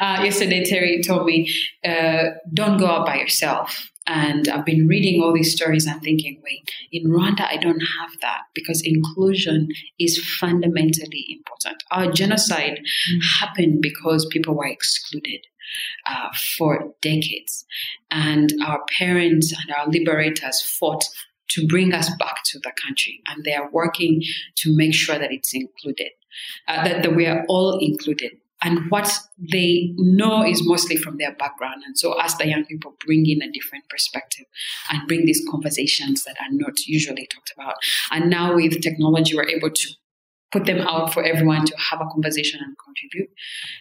Uh, 0.01 0.23
yesterday, 0.23 0.65
Terry 0.65 1.03
told 1.03 1.27
me, 1.27 1.53
uh, 1.85 2.31
don't 2.55 2.79
go 2.79 2.87
out 2.87 3.05
by 3.05 3.19
yourself. 3.19 3.91
And 4.11 4.49
I've 4.49 4.65
been 4.65 4.89
reading 4.89 5.23
all 5.23 5.33
these 5.33 5.55
stories 5.55 5.87
and 5.87 6.03
thinking, 6.03 6.43
wait, 6.43 6.69
in 6.91 7.05
Rwanda, 7.05 7.43
I 7.43 7.59
don't 7.59 7.79
have 7.81 8.21
that 8.23 8.41
because 8.55 8.83
inclusion 8.85 9.69
is 10.01 10.19
fundamentally 10.19 11.27
important. 11.31 11.85
Our 11.93 12.11
genocide 12.11 12.81
mm-hmm. 12.81 13.19
happened 13.39 13.83
because 13.83 14.27
people 14.27 14.55
were 14.57 14.67
excluded. 14.67 15.47
Uh, 16.05 16.31
for 16.57 16.93
decades. 17.01 17.65
And 18.11 18.53
our 18.67 18.81
parents 18.99 19.53
and 19.53 19.73
our 19.77 19.87
liberators 19.87 20.61
fought 20.61 21.05
to 21.51 21.65
bring 21.69 21.95
us 21.95 22.11
back 22.19 22.43
to 22.47 22.59
the 22.59 22.73
country. 22.73 23.23
And 23.29 23.45
they 23.45 23.55
are 23.55 23.71
working 23.71 24.23
to 24.57 24.77
make 24.77 24.95
sure 24.95 25.17
that 25.17 25.31
it's 25.31 25.55
included, 25.55 26.11
uh, 26.67 26.83
that, 26.83 27.03
that 27.05 27.15
we 27.15 27.27
are 27.27 27.45
all 27.49 27.79
included. 27.79 28.33
And 28.63 28.91
what 28.91 29.11
they 29.39 29.95
know 29.97 30.45
is 30.45 30.67
mostly 30.67 30.97
from 30.97 31.17
their 31.17 31.35
background. 31.35 31.83
And 31.87 31.99
so, 31.99 32.19
as 32.21 32.37
the 32.37 32.47
young 32.47 32.65
people 32.65 32.95
bring 33.07 33.27
in 33.27 33.43
a 33.43 33.51
different 33.51 33.89
perspective 33.89 34.47
and 34.91 35.07
bring 35.09 35.25
these 35.25 35.43
conversations 35.51 36.25
that 36.25 36.37
are 36.41 36.53
not 36.53 36.87
usually 36.87 37.27
talked 37.27 37.53
about. 37.57 37.75
And 38.11 38.29
now, 38.29 38.55
with 38.55 38.81
technology, 38.83 39.35
we're 39.35 39.49
able 39.49 39.71
to 39.71 39.89
put 40.53 40.67
them 40.67 40.81
out 40.81 41.15
for 41.15 41.23
everyone 41.23 41.65
to 41.65 41.77
have 41.79 42.01
a 42.01 42.07
conversation 42.07 42.61
and 42.63 42.77
contribute. 42.85 43.31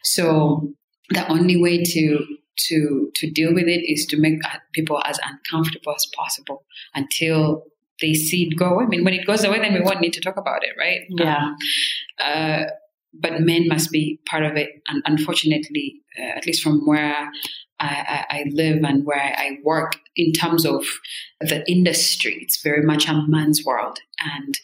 So, 0.03 0.73
the 1.09 1.27
only 1.27 1.61
way 1.61 1.83
to 1.83 2.25
to 2.67 3.11
to 3.15 3.31
deal 3.31 3.53
with 3.53 3.67
it 3.67 3.83
is 3.89 4.05
to 4.07 4.17
make 4.17 4.39
people 4.73 5.01
as 5.05 5.19
uncomfortable 5.23 5.93
as 5.95 6.05
possible 6.15 6.63
until 6.93 7.63
they 8.01 8.13
see 8.13 8.43
it 8.43 8.57
go 8.57 8.65
away. 8.65 8.85
I 8.85 8.87
mean, 8.87 9.03
when 9.03 9.13
it 9.13 9.25
goes 9.25 9.43
away, 9.43 9.59
then 9.59 9.73
we 9.73 9.81
won't 9.81 10.01
need 10.01 10.13
to 10.13 10.21
talk 10.21 10.37
about 10.37 10.63
it, 10.63 10.71
right? 10.77 11.01
Yeah. 11.09 11.37
Um, 11.37 11.55
uh, 12.19 12.63
but 13.13 13.41
men 13.41 13.67
must 13.67 13.91
be 13.91 14.19
part 14.29 14.43
of 14.43 14.55
it. 14.55 14.69
And 14.87 15.01
unfortunately, 15.05 16.01
uh, 16.17 16.37
at 16.37 16.45
least 16.45 16.61
from 16.61 16.85
where 16.85 17.29
I, 17.79 18.25
I, 18.29 18.43
live 18.51 18.83
and 18.83 19.05
where 19.05 19.35
I 19.37 19.57
work, 19.63 19.93
in 20.15 20.33
terms 20.33 20.65
of 20.65 20.85
the 21.39 21.63
industry, 21.71 22.37
it's 22.41 22.61
very 22.61 22.85
much 22.85 23.07
a 23.07 23.23
man's 23.27 23.63
world. 23.63 23.99
And 24.19 24.59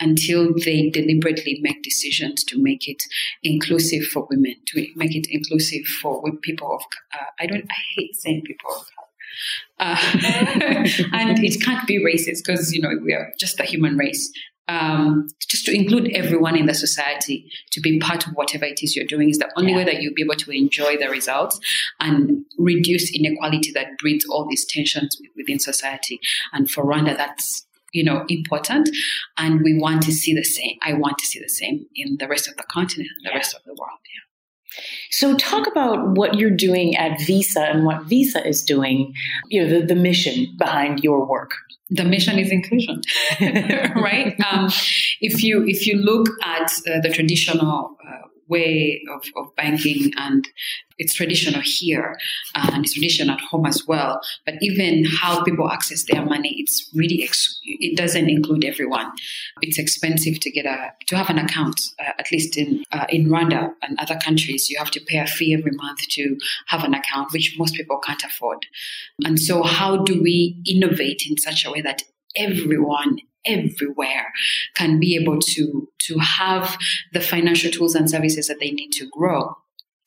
until 0.00 0.52
they 0.52 0.90
deliberately 0.90 1.58
make 1.62 1.82
decisions 1.82 2.44
to 2.44 2.62
make 2.62 2.88
it 2.88 3.02
inclusive 3.42 4.04
for 4.04 4.26
women, 4.28 4.56
to 4.66 4.86
make 4.96 5.14
it 5.14 5.26
inclusive 5.30 5.86
for 5.86 6.22
people 6.42 6.74
of, 6.74 6.82
uh, 7.14 7.24
I 7.40 7.46
don't, 7.46 7.64
I 7.64 7.80
hate 7.96 8.16
saying 8.16 8.42
people 8.44 8.70
of 8.74 8.86
uh, 9.78 9.96
and 11.12 11.44
it 11.44 11.62
can't 11.62 11.86
be 11.86 12.02
racist 12.02 12.44
because 12.44 12.72
you 12.72 12.80
know 12.80 12.90
we 13.04 13.12
are 13.12 13.32
just 13.38 13.60
a 13.60 13.64
human 13.64 13.96
race 13.96 14.32
um, 14.68 15.28
just 15.48 15.64
to 15.66 15.74
include 15.74 16.10
everyone 16.12 16.56
in 16.56 16.66
the 16.66 16.74
society 16.74 17.50
to 17.72 17.80
be 17.80 17.98
part 17.98 18.26
of 18.26 18.32
whatever 18.32 18.64
it 18.64 18.82
is 18.82 18.96
you're 18.96 19.06
doing 19.06 19.30
is 19.30 19.38
the 19.38 19.50
only 19.56 19.70
yeah. 19.72 19.78
way 19.78 19.84
that 19.84 20.02
you'll 20.02 20.14
be 20.14 20.22
able 20.22 20.34
to 20.34 20.50
enjoy 20.50 20.96
the 20.96 21.08
results 21.08 21.60
and 22.00 22.44
reduce 22.58 23.14
inequality 23.14 23.70
that 23.72 23.98
breeds 23.98 24.26
all 24.26 24.46
these 24.48 24.66
tensions 24.66 25.20
within 25.36 25.58
society. 25.58 26.20
And 26.52 26.68
for 26.70 26.84
Rwanda, 26.84 27.16
that's 27.16 27.66
you 27.92 28.04
know 28.04 28.24
important 28.28 28.90
and 29.38 29.62
we 29.62 29.78
want 29.78 30.02
to 30.02 30.12
see 30.12 30.34
the 30.34 30.42
same 30.42 30.76
i 30.82 30.92
want 30.92 31.16
to 31.18 31.24
see 31.24 31.38
the 31.38 31.48
same 31.48 31.86
in 31.94 32.16
the 32.18 32.28
rest 32.28 32.48
of 32.48 32.56
the 32.56 32.64
continent 32.64 33.08
and 33.16 33.26
the 33.26 33.30
yeah. 33.30 33.36
rest 33.36 33.54
of 33.54 33.62
the 33.64 33.70
world 33.70 34.00
yeah 34.04 34.82
so 35.10 35.34
talk 35.36 35.66
about 35.66 36.16
what 36.16 36.34
you're 36.34 36.50
doing 36.50 36.96
at 36.96 37.18
visa 37.20 37.60
and 37.60 37.86
what 37.86 38.02
visa 38.02 38.46
is 38.46 38.62
doing 38.62 39.14
you 39.48 39.62
know 39.62 39.68
the, 39.68 39.86
the 39.86 39.94
mission 39.94 40.46
behind 40.58 41.02
your 41.02 41.24
work 41.24 41.52
the 41.90 42.04
mission 42.04 42.38
is 42.38 42.50
inclusion, 42.50 43.02
right? 43.40 44.34
Um, 44.50 44.68
if 45.20 45.42
you 45.42 45.64
if 45.66 45.86
you 45.86 45.96
look 45.96 46.28
at 46.44 46.72
uh, 46.88 47.00
the 47.00 47.10
traditional 47.12 47.96
uh, 48.06 48.25
way 48.48 49.02
of, 49.12 49.24
of 49.36 49.54
banking 49.56 50.12
and 50.18 50.48
it's 50.98 51.14
traditional 51.14 51.60
here 51.62 52.18
uh, 52.54 52.70
and 52.72 52.84
it's 52.84 52.94
traditional 52.94 53.34
at 53.34 53.40
home 53.40 53.66
as 53.66 53.82
well. 53.86 54.20
But 54.44 54.54
even 54.60 55.04
how 55.04 55.44
people 55.44 55.70
access 55.70 56.04
their 56.04 56.24
money 56.24 56.54
it's 56.58 56.90
really 56.94 57.22
ex- 57.22 57.60
it 57.64 57.96
doesn't 57.96 58.28
include 58.28 58.64
everyone. 58.64 59.12
It's 59.62 59.78
expensive 59.78 60.40
to 60.40 60.50
get 60.50 60.66
a 60.66 60.92
to 61.08 61.16
have 61.16 61.30
an 61.30 61.38
account 61.38 61.80
uh, 61.98 62.12
at 62.18 62.30
least 62.32 62.56
in 62.56 62.82
uh, 62.92 63.06
in 63.08 63.26
Rwanda 63.26 63.72
and 63.82 63.98
other 63.98 64.16
countries. 64.16 64.70
You 64.70 64.78
have 64.78 64.90
to 64.92 65.00
pay 65.00 65.18
a 65.18 65.26
fee 65.26 65.54
every 65.54 65.72
month 65.72 66.00
to 66.10 66.36
have 66.68 66.84
an 66.84 66.94
account 66.94 67.32
which 67.32 67.56
most 67.58 67.74
people 67.74 67.98
can't 67.98 68.22
afford. 68.24 68.66
And 69.24 69.38
so 69.38 69.62
how 69.62 69.98
do 69.98 70.22
we 70.22 70.62
innovate 70.66 71.24
in 71.28 71.36
such 71.36 71.64
a 71.64 71.70
way 71.70 71.80
that 71.82 72.02
everyone 72.36 73.18
everywhere 73.44 74.32
can 74.74 74.98
be 74.98 75.16
able 75.16 75.38
to 75.40 75.88
to 76.00 76.18
have 76.18 76.76
the 77.12 77.20
financial 77.20 77.70
tools 77.70 77.94
and 77.94 78.10
services 78.10 78.48
that 78.48 78.58
they 78.58 78.70
need 78.72 78.90
to 78.90 79.08
grow 79.12 79.54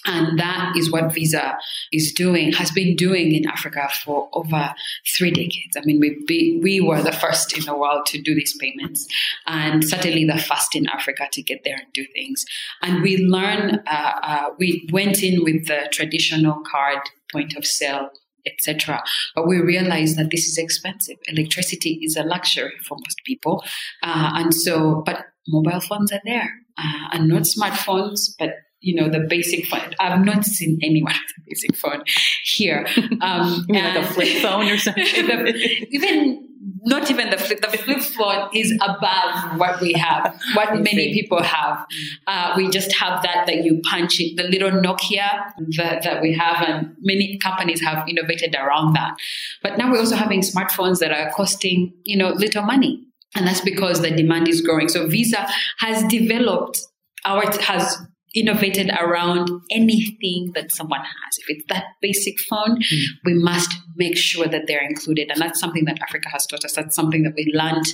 and 0.06 0.40
that 0.40 0.74
is 0.78 0.92
what 0.92 1.14
Visa 1.14 1.58
is 1.92 2.14
doing, 2.14 2.54
has 2.54 2.72
been 2.72 2.96
doing 2.96 3.34
in 3.34 3.46
Africa 3.48 3.90
for 4.04 4.30
over 4.32 4.74
three 5.16 5.32
decades. 5.32 5.76
I 5.76 5.82
mean, 5.84 6.00
we, 6.00 6.24
be, 6.26 6.60
we 6.64 6.80
were 6.80 7.02
the 7.02 7.12
first 7.12 7.58
in 7.58 7.66
the 7.66 7.78
world 7.78 8.06
to 8.08 8.22
do 8.22 8.34
these 8.34 8.56
payments, 8.58 9.06
and 9.46 9.84
certainly 9.84 10.26
the 10.26 10.38
first 10.38 10.76
in 10.76 10.88
Africa 10.88 11.28
to 11.34 11.42
get 11.42 11.64
there 11.66 11.76
and 11.76 11.92
do 11.94 12.06
things. 12.14 12.46
And 12.82 13.04
we 13.04 13.18
learned, 13.18 13.82
uh, 13.88 14.12
uh, 14.24 14.50
we 14.58 14.88
went 14.92 15.22
in 15.22 15.44
with 15.44 15.68
the 15.68 15.90
traditional 15.92 16.62
card 16.66 17.00
point 17.32 17.58
of 17.58 17.66
sale 17.66 18.10
etc. 18.46 19.04
But 19.36 19.48
we 19.48 19.60
realize 19.60 20.16
that 20.16 20.30
this 20.32 20.48
is 20.48 20.58
expensive. 20.58 21.18
Electricity 21.28 22.00
is 22.04 22.16
a 22.16 22.24
luxury 22.24 22.74
for 22.88 22.96
most 22.96 23.22
people, 23.26 23.64
uh, 24.04 24.32
and 24.36 24.54
so 24.54 25.04
but 25.06 25.26
mobile 25.48 25.82
phones 25.82 26.12
are 26.12 26.22
there, 26.26 26.50
uh, 26.78 27.08
and 27.14 27.28
not 27.28 27.44
smartphones, 27.44 28.32
but 28.38 28.52
you 28.82 28.96
know 28.96 29.10
the 29.10 29.26
basic 29.30 29.66
phone. 29.66 29.94
I've 30.00 30.24
not 30.24 30.46
seen 30.46 30.80
anyone 30.82 31.14
with 31.14 31.38
a 31.38 31.42
basic 31.50 31.76
phone 31.76 32.04
here. 32.44 32.88
Um, 33.22 33.66
like 33.68 33.98
a 33.98 34.08
flip 34.08 34.42
phone 34.42 34.70
or 34.70 34.78
something. 34.86 35.04
even 35.92 36.49
not 36.84 37.10
even 37.10 37.30
the 37.30 37.38
flip. 37.38 37.62
The 37.62 37.78
flip 37.78 38.00
phone 38.02 38.50
is 38.54 38.72
above 38.82 39.58
what 39.60 39.82
we 39.82 39.94
have, 39.94 40.40
what 40.54 40.76
many 40.76 41.14
people 41.14 41.42
have. 41.42 41.86
Uh, 42.28 42.54
we 42.56 42.70
just 42.70 42.92
have 42.94 43.22
that 43.24 43.46
that 43.48 43.64
you 43.64 43.82
punch 43.90 44.20
it, 44.20 44.38
the 44.38 44.44
little 44.44 44.72
Nokia 44.72 45.52
that, 45.78 46.04
that 46.04 46.22
we 46.22 46.34
have, 46.34 46.68
and 46.68 46.96
many 47.02 47.38
companies 47.40 47.82
have 47.82 48.08
innovated 48.08 48.56
around 48.56 48.94
that. 48.94 49.16
But 49.62 49.78
now 49.78 49.92
we're 49.92 50.00
also 50.00 50.16
having 50.16 50.42
smartphones 50.42 51.00
that 51.00 51.12
are 51.12 51.32
costing, 51.32 51.94
you 52.04 52.18
know, 52.18 52.30
little 52.30 52.64
money. 52.64 53.06
And 53.36 53.46
that's 53.46 53.62
because 53.62 54.02
the 54.02 54.12
demand 54.12 54.48
is 54.48 54.62
growing. 54.62 54.90
So 54.90 55.08
Visa 55.08 55.48
has 55.80 56.04
developed 56.06 56.82
our 57.26 57.44
has 57.62 57.98
innovated 58.36 58.90
around 58.90 59.50
anything 59.72 60.52
that 60.56 60.72
someone 60.72 61.02
has. 61.02 61.38
If 61.40 61.46
it's 61.50 61.66
that 61.70 61.86
basic 62.02 62.40
phone, 62.40 62.78
mm. 62.78 63.04
we 63.26 63.34
must 63.34 63.72
make 63.96 64.18
sure 64.18 64.48
that 64.48 64.68
they're 64.68 64.86
included. 64.86 65.32
And 65.32 65.42
that's 65.42 65.60
something 65.60 65.86
that 65.86 66.00
Africa 66.02 66.30
has 66.30 66.46
taught 66.46 66.66
us. 66.66 66.74
That's 66.74 66.96
something 66.96 67.24
that 67.24 67.34
we 67.36 67.52
learned 67.54 67.86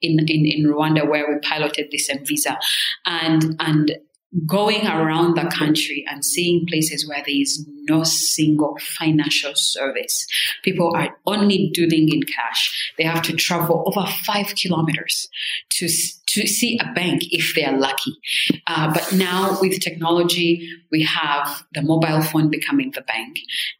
in, 0.00 0.18
in, 0.20 0.46
in 0.46 0.66
Rwanda 0.66 1.08
where 1.08 1.28
we 1.28 1.38
piloted 1.40 1.88
this 1.90 2.08
M-Visa. 2.08 2.58
And, 3.04 3.56
and 3.60 3.92
going 4.46 4.86
around 4.86 5.36
the 5.36 5.50
country 5.54 6.06
and 6.08 6.24
seeing 6.24 6.66
places 6.66 7.06
where 7.06 7.22
there 7.26 7.34
is 7.34 7.68
no 7.82 8.02
single 8.02 8.78
financial 8.80 9.52
service. 9.54 10.26
People 10.62 10.94
are 10.96 11.18
only 11.26 11.70
dealing 11.74 12.08
in 12.10 12.22
cash. 12.22 12.92
They 12.96 13.04
have 13.04 13.22
to 13.24 13.34
travel 13.34 13.84
over 13.86 14.10
five 14.24 14.54
kilometers 14.54 15.28
to, 15.72 15.88
to 16.32 16.46
see 16.46 16.78
a 16.78 16.92
bank 16.92 17.22
if 17.30 17.54
they 17.54 17.64
are 17.64 17.76
lucky. 17.76 18.12
Uh, 18.66 18.92
but 18.92 19.12
now 19.12 19.58
with 19.60 19.80
technology, 19.80 20.68
we 20.90 21.02
have 21.02 21.64
the 21.74 21.82
mobile 21.82 22.22
phone 22.22 22.50
becoming 22.50 22.90
the 22.94 23.02
bank 23.02 23.36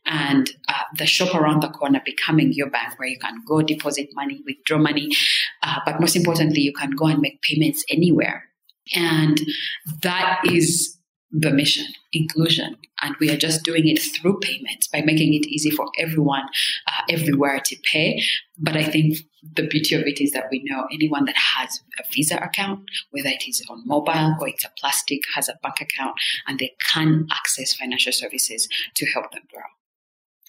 and 0.06 0.50
uh, 0.68 0.74
the 0.96 1.06
shop 1.06 1.34
around 1.34 1.62
the 1.62 1.68
corner 1.68 2.00
becoming 2.04 2.52
your 2.52 2.70
bank 2.70 2.98
where 2.98 3.08
you 3.08 3.18
can 3.18 3.42
go 3.46 3.62
deposit 3.62 4.08
money, 4.14 4.42
withdraw 4.46 4.78
money. 4.78 5.10
Uh, 5.62 5.78
but 5.84 6.00
most 6.00 6.16
importantly, 6.16 6.60
you 6.60 6.72
can 6.72 6.90
go 6.90 7.06
and 7.06 7.20
make 7.20 7.40
payments 7.42 7.84
anywhere 7.88 8.44
and 8.94 9.40
that 10.02 10.40
is 10.44 10.98
the 11.32 11.50
mission, 11.50 11.86
inclusion. 12.12 12.76
And 13.00 13.16
we 13.18 13.30
are 13.30 13.36
just 13.36 13.64
doing 13.64 13.88
it 13.88 13.98
through 13.98 14.38
payments 14.40 14.86
by 14.86 15.00
making 15.00 15.34
it 15.34 15.46
easy 15.46 15.70
for 15.70 15.86
everyone 15.98 16.44
uh, 16.86 17.02
everywhere 17.08 17.60
to 17.64 17.76
pay. 17.90 18.22
But 18.58 18.76
I 18.76 18.84
think 18.84 19.18
the 19.54 19.66
beauty 19.66 19.94
of 19.94 20.02
it 20.02 20.20
is 20.20 20.32
that 20.32 20.48
we 20.50 20.62
know 20.64 20.86
anyone 20.92 21.24
that 21.24 21.36
has 21.36 21.80
a 21.98 22.04
Visa 22.12 22.36
account, 22.36 22.80
whether 23.10 23.30
it 23.30 23.44
is 23.48 23.64
on 23.70 23.86
mobile 23.86 24.36
or 24.40 24.48
it's 24.48 24.64
a 24.64 24.70
plastic, 24.78 25.22
has 25.34 25.48
a 25.48 25.58
bank 25.62 25.80
account, 25.80 26.14
and 26.46 26.58
they 26.58 26.72
can 26.92 27.26
access 27.32 27.74
financial 27.74 28.12
services 28.12 28.68
to 28.94 29.06
help 29.06 29.32
them 29.32 29.42
grow. 29.52 29.62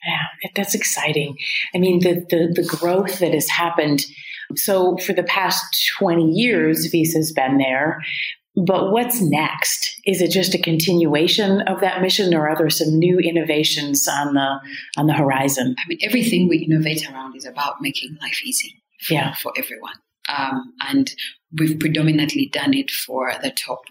Yeah, 0.06 0.50
that's 0.56 0.76
exciting. 0.76 1.38
I 1.74 1.78
mean, 1.78 2.02
the, 2.02 2.26
the, 2.30 2.62
the 2.62 2.68
growth 2.68 3.20
that 3.20 3.34
has 3.34 3.48
happened 3.48 4.06
so 4.56 4.98
for 4.98 5.14
the 5.14 5.24
past 5.24 5.64
20 5.98 6.32
years, 6.32 6.88
Visa's 6.88 7.32
been 7.32 7.58
there. 7.58 8.02
But 8.56 8.92
what's 8.92 9.20
next? 9.20 10.00
Is 10.06 10.22
it 10.22 10.30
just 10.30 10.54
a 10.54 10.60
continuation 10.60 11.62
of 11.62 11.82
that 11.82 12.02
mission, 12.02 12.34
or 12.36 12.48
are 12.48 12.56
there 12.56 12.70
some 12.70 13.00
new 13.00 13.18
innovations 13.20 14.08
on 14.08 14.36
the 14.36 14.60
on 14.96 15.08
the 15.08 15.14
horizon? 15.14 15.76
I 15.78 15.88
mean, 15.88 15.98
everything 16.04 16.48
we 16.48 16.58
innovate 16.58 17.10
around 17.10 17.36
is 17.36 17.46
about 17.46 17.82
making 17.82 18.18
life 18.22 18.42
easy 18.44 18.76
for, 19.02 19.14
yeah. 19.14 19.34
for 19.36 19.54
everyone. 19.58 19.96
Um, 20.30 20.74
and 20.88 21.14
we've 21.58 21.80
predominantly 21.80 22.48
done 22.48 22.74
it 22.74 22.90
for 22.90 23.34
the 23.42 23.52
top 23.52 23.84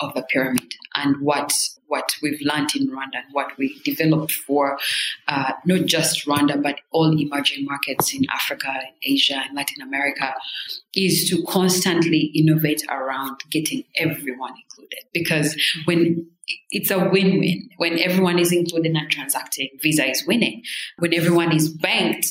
of 0.00 0.14
the 0.14 0.22
pyramid. 0.22 0.74
And 0.94 1.20
what 1.20 1.52
what 1.86 2.16
we've 2.22 2.40
learned 2.40 2.74
in 2.74 2.88
Rwanda 2.88 3.22
and 3.22 3.32
what 3.32 3.56
we 3.56 3.78
developed 3.84 4.32
for 4.32 4.78
uh, 5.28 5.52
not 5.64 5.84
just 5.84 6.26
Rwanda 6.26 6.60
but 6.60 6.80
all 6.90 7.16
emerging 7.16 7.66
markets 7.66 8.12
in 8.14 8.22
Africa, 8.32 8.72
Asia, 9.02 9.42
and 9.46 9.54
Latin 9.54 9.82
America 9.82 10.34
is 10.94 11.28
to 11.30 11.44
constantly 11.44 12.32
innovate 12.34 12.82
around 12.88 13.40
getting 13.50 13.84
everyone 13.96 14.54
included. 14.62 15.04
Because 15.12 15.56
when 15.84 16.26
it's 16.70 16.90
a 16.90 16.98
win-win 17.08 17.68
when 17.78 17.98
everyone 17.98 18.38
is 18.38 18.52
included 18.52 18.94
and 18.94 19.10
transacting 19.10 19.68
visa 19.82 20.08
is 20.08 20.26
winning 20.26 20.62
when 20.98 21.14
everyone 21.14 21.54
is 21.54 21.68
banked 21.68 22.26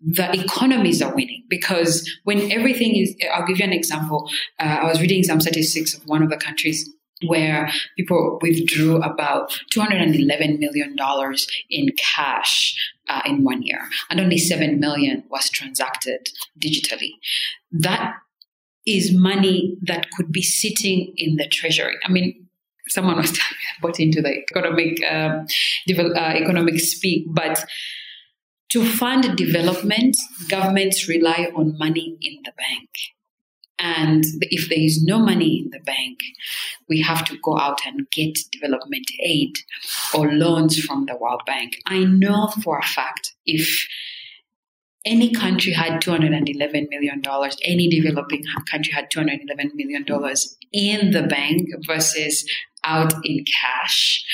the 0.00 0.32
economies 0.40 1.02
are 1.02 1.14
winning 1.14 1.44
because 1.48 2.08
when 2.24 2.50
everything 2.50 2.96
is 2.96 3.14
i'll 3.34 3.46
give 3.46 3.58
you 3.58 3.64
an 3.64 3.72
example 3.72 4.30
uh, 4.60 4.78
i 4.82 4.84
was 4.84 5.00
reading 5.00 5.22
some 5.22 5.40
statistics 5.40 5.94
of 5.94 6.02
one 6.06 6.22
of 6.22 6.30
the 6.30 6.36
countries 6.36 6.88
where 7.26 7.70
people 7.96 8.38
withdrew 8.42 8.96
about 9.02 9.50
$211 9.72 10.58
million 10.58 10.96
in 11.70 11.88
cash 11.98 12.92
uh, 13.08 13.22
in 13.26 13.42
one 13.42 13.62
year, 13.62 13.80
and 14.10 14.20
only 14.20 14.38
7 14.38 14.78
million 14.78 15.24
was 15.30 15.50
transacted 15.50 16.28
digitally. 16.58 17.10
That 17.72 18.14
is 18.86 19.12
money 19.12 19.76
that 19.82 20.06
could 20.12 20.32
be 20.32 20.42
sitting 20.42 21.12
in 21.16 21.36
the 21.36 21.48
treasury. 21.48 21.96
I 22.04 22.10
mean, 22.10 22.47
someone 22.88 23.16
was 23.16 23.38
bought 23.82 24.00
into 24.00 24.22
the 24.22 24.30
economic 24.30 25.02
uh, 25.04 25.44
uh, 25.88 26.32
economic 26.34 26.80
speak, 26.80 27.26
but 27.28 27.64
to 28.70 28.84
fund 28.84 29.36
development, 29.36 30.16
governments 30.48 31.08
rely 31.08 31.50
on 31.54 31.78
money 31.78 32.18
in 32.20 32.38
the 32.44 32.52
bank. 32.56 32.90
And 33.78 34.24
if 34.40 34.68
there 34.68 34.80
is 34.80 35.04
no 35.04 35.20
money 35.20 35.62
in 35.64 35.70
the 35.70 35.78
bank, 35.84 36.18
we 36.88 37.00
have 37.00 37.24
to 37.26 37.38
go 37.42 37.56
out 37.56 37.78
and 37.86 38.10
get 38.10 38.36
development 38.50 39.10
aid 39.22 39.54
or 40.14 40.32
loans 40.32 40.78
from 40.80 41.06
the 41.06 41.16
World 41.16 41.42
Bank. 41.46 41.76
I 41.86 42.00
know 42.00 42.48
for 42.62 42.78
a 42.78 42.82
fact 42.82 43.34
if 43.46 43.86
any 45.08 45.32
country 45.32 45.72
had 45.72 46.02
$211 46.02 46.86
million, 46.90 47.22
any 47.62 47.88
developing 47.88 48.44
country 48.70 48.92
had 48.92 49.10
$211 49.10 49.74
million 49.74 50.04
in 50.72 51.10
the 51.12 51.22
bank 51.22 51.68
versus 51.86 52.44
out 52.84 53.12
in 53.24 53.44
cash, 53.60 54.24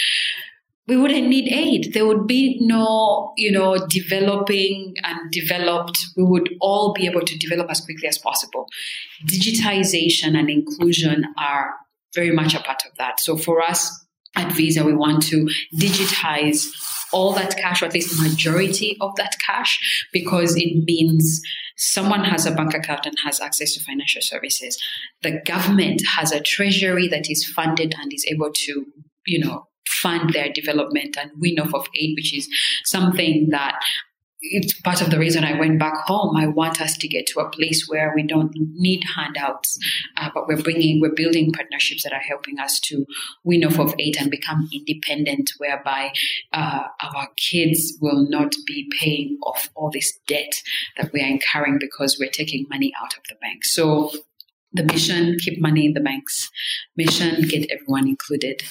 we 0.87 0.97
wouldn't 0.97 1.29
need 1.29 1.51
aid. 1.51 1.95
There 1.95 2.07
would 2.07 2.27
be 2.27 2.59
no, 2.61 3.33
you 3.37 3.51
know, 3.51 3.87
developing 3.87 4.95
and 5.03 5.31
developed. 5.31 5.99
We 6.17 6.25
would 6.25 6.51
all 6.61 6.93
be 6.93 7.07
able 7.07 7.23
to 7.23 7.39
develop 7.39 7.71
as 7.71 7.81
quickly 7.81 8.07
as 8.07 8.19
possible. 8.19 8.67
Digitization 9.27 10.37
and 10.39 10.51
inclusion 10.51 11.25
are 11.39 11.75
very 12.15 12.33
much 12.33 12.55
a 12.55 12.61
part 12.61 12.83
of 12.85 12.97
that. 12.99 13.19
So 13.19 13.37
for 13.37 13.63
us 13.63 14.05
at 14.37 14.53
Visa, 14.53 14.85
we 14.85 14.95
want 14.95 15.23
to 15.25 15.49
digitize 15.75 16.67
all 17.15 17.33
that 17.33 17.57
cash, 17.57 17.81
or 17.81 17.87
at 17.87 17.95
least 17.95 18.21
majority 18.21 18.97
of 19.01 19.15
that 19.17 19.37
cash, 19.45 20.07
because 20.13 20.57
it 20.57 20.85
means 20.85 21.41
someone 21.77 22.25
has 22.25 22.45
a 22.45 22.51
bank 22.51 22.75
account 22.75 23.07
and 23.07 23.15
has 23.25 23.41
access 23.41 23.73
to 23.75 23.85
financial 23.85 24.21
services. 24.23 24.77
The 25.23 25.41
government 25.47 26.03
has 26.17 26.33
a 26.33 26.41
treasury 26.41 27.09
that 27.09 27.31
is 27.31 27.45
funded 27.47 27.95
and 27.99 28.13
is 28.13 28.27
able 28.31 28.51
to, 28.53 28.85
you 29.27 29.45
know, 29.45 29.69
fund 29.89 30.31
their 30.33 30.53
development 30.53 31.17
and 31.17 31.31
win 31.39 31.59
off 31.59 31.75
of 31.75 31.87
aid, 31.97 32.15
which 32.17 32.35
is 32.37 32.49
something 32.85 33.49
that 33.51 33.81
it's 34.51 34.79
part 34.81 35.01
of 35.01 35.11
the 35.11 35.19
reason 35.19 35.45
I 35.45 35.59
went 35.59 35.79
back 35.79 35.97
home. 36.07 36.37
I 36.37 36.47
want 36.47 36.81
us 36.81 36.97
to 36.99 37.09
get 37.09 37.27
to 37.29 37.41
a 37.41 37.49
place 37.49 37.87
where 37.89 38.13
we 38.15 38.23
don't 38.23 38.53
need 38.55 39.03
handouts, 39.17 39.79
uh, 40.17 40.31
but 40.35 40.47
we're 40.47 40.63
bringing, 40.63 41.01
we're 41.01 41.15
building 41.15 41.53
partnerships 41.53 42.03
that 42.05 42.13
are 42.13 42.21
helping 42.21 42.59
us 42.59 42.79
to 42.81 43.07
win 43.43 43.65
off 43.65 43.79
of 43.79 43.95
aid 43.99 44.17
and 44.19 44.31
become 44.31 44.69
independent, 44.73 45.53
whereby 45.59 46.13
uh, 46.53 46.85
our 47.01 47.29
kids 47.37 47.97
will 48.01 48.29
not 48.29 48.55
be 48.67 48.91
paying 48.99 49.39
off 49.43 49.71
all 49.75 49.91
this 49.91 50.19
debt 50.27 50.53
that 50.97 51.13
we 51.13 51.21
are 51.21 51.29
incurring 51.29 51.79
because 51.81 52.19
we're 52.19 52.31
taking 52.31 52.67
money 52.69 52.93
out 53.01 53.15
of 53.17 53.23
the 53.29 53.37
bank. 53.41 53.65
So 53.65 54.11
the 54.75 54.85
mission 54.85 55.37
keep 55.41 55.61
money 55.61 55.87
in 55.87 55.95
the 55.95 56.01
banks. 56.01 56.51
Mission 56.97 57.43
get 57.49 57.71
everyone 57.71 58.09
included. 58.09 58.63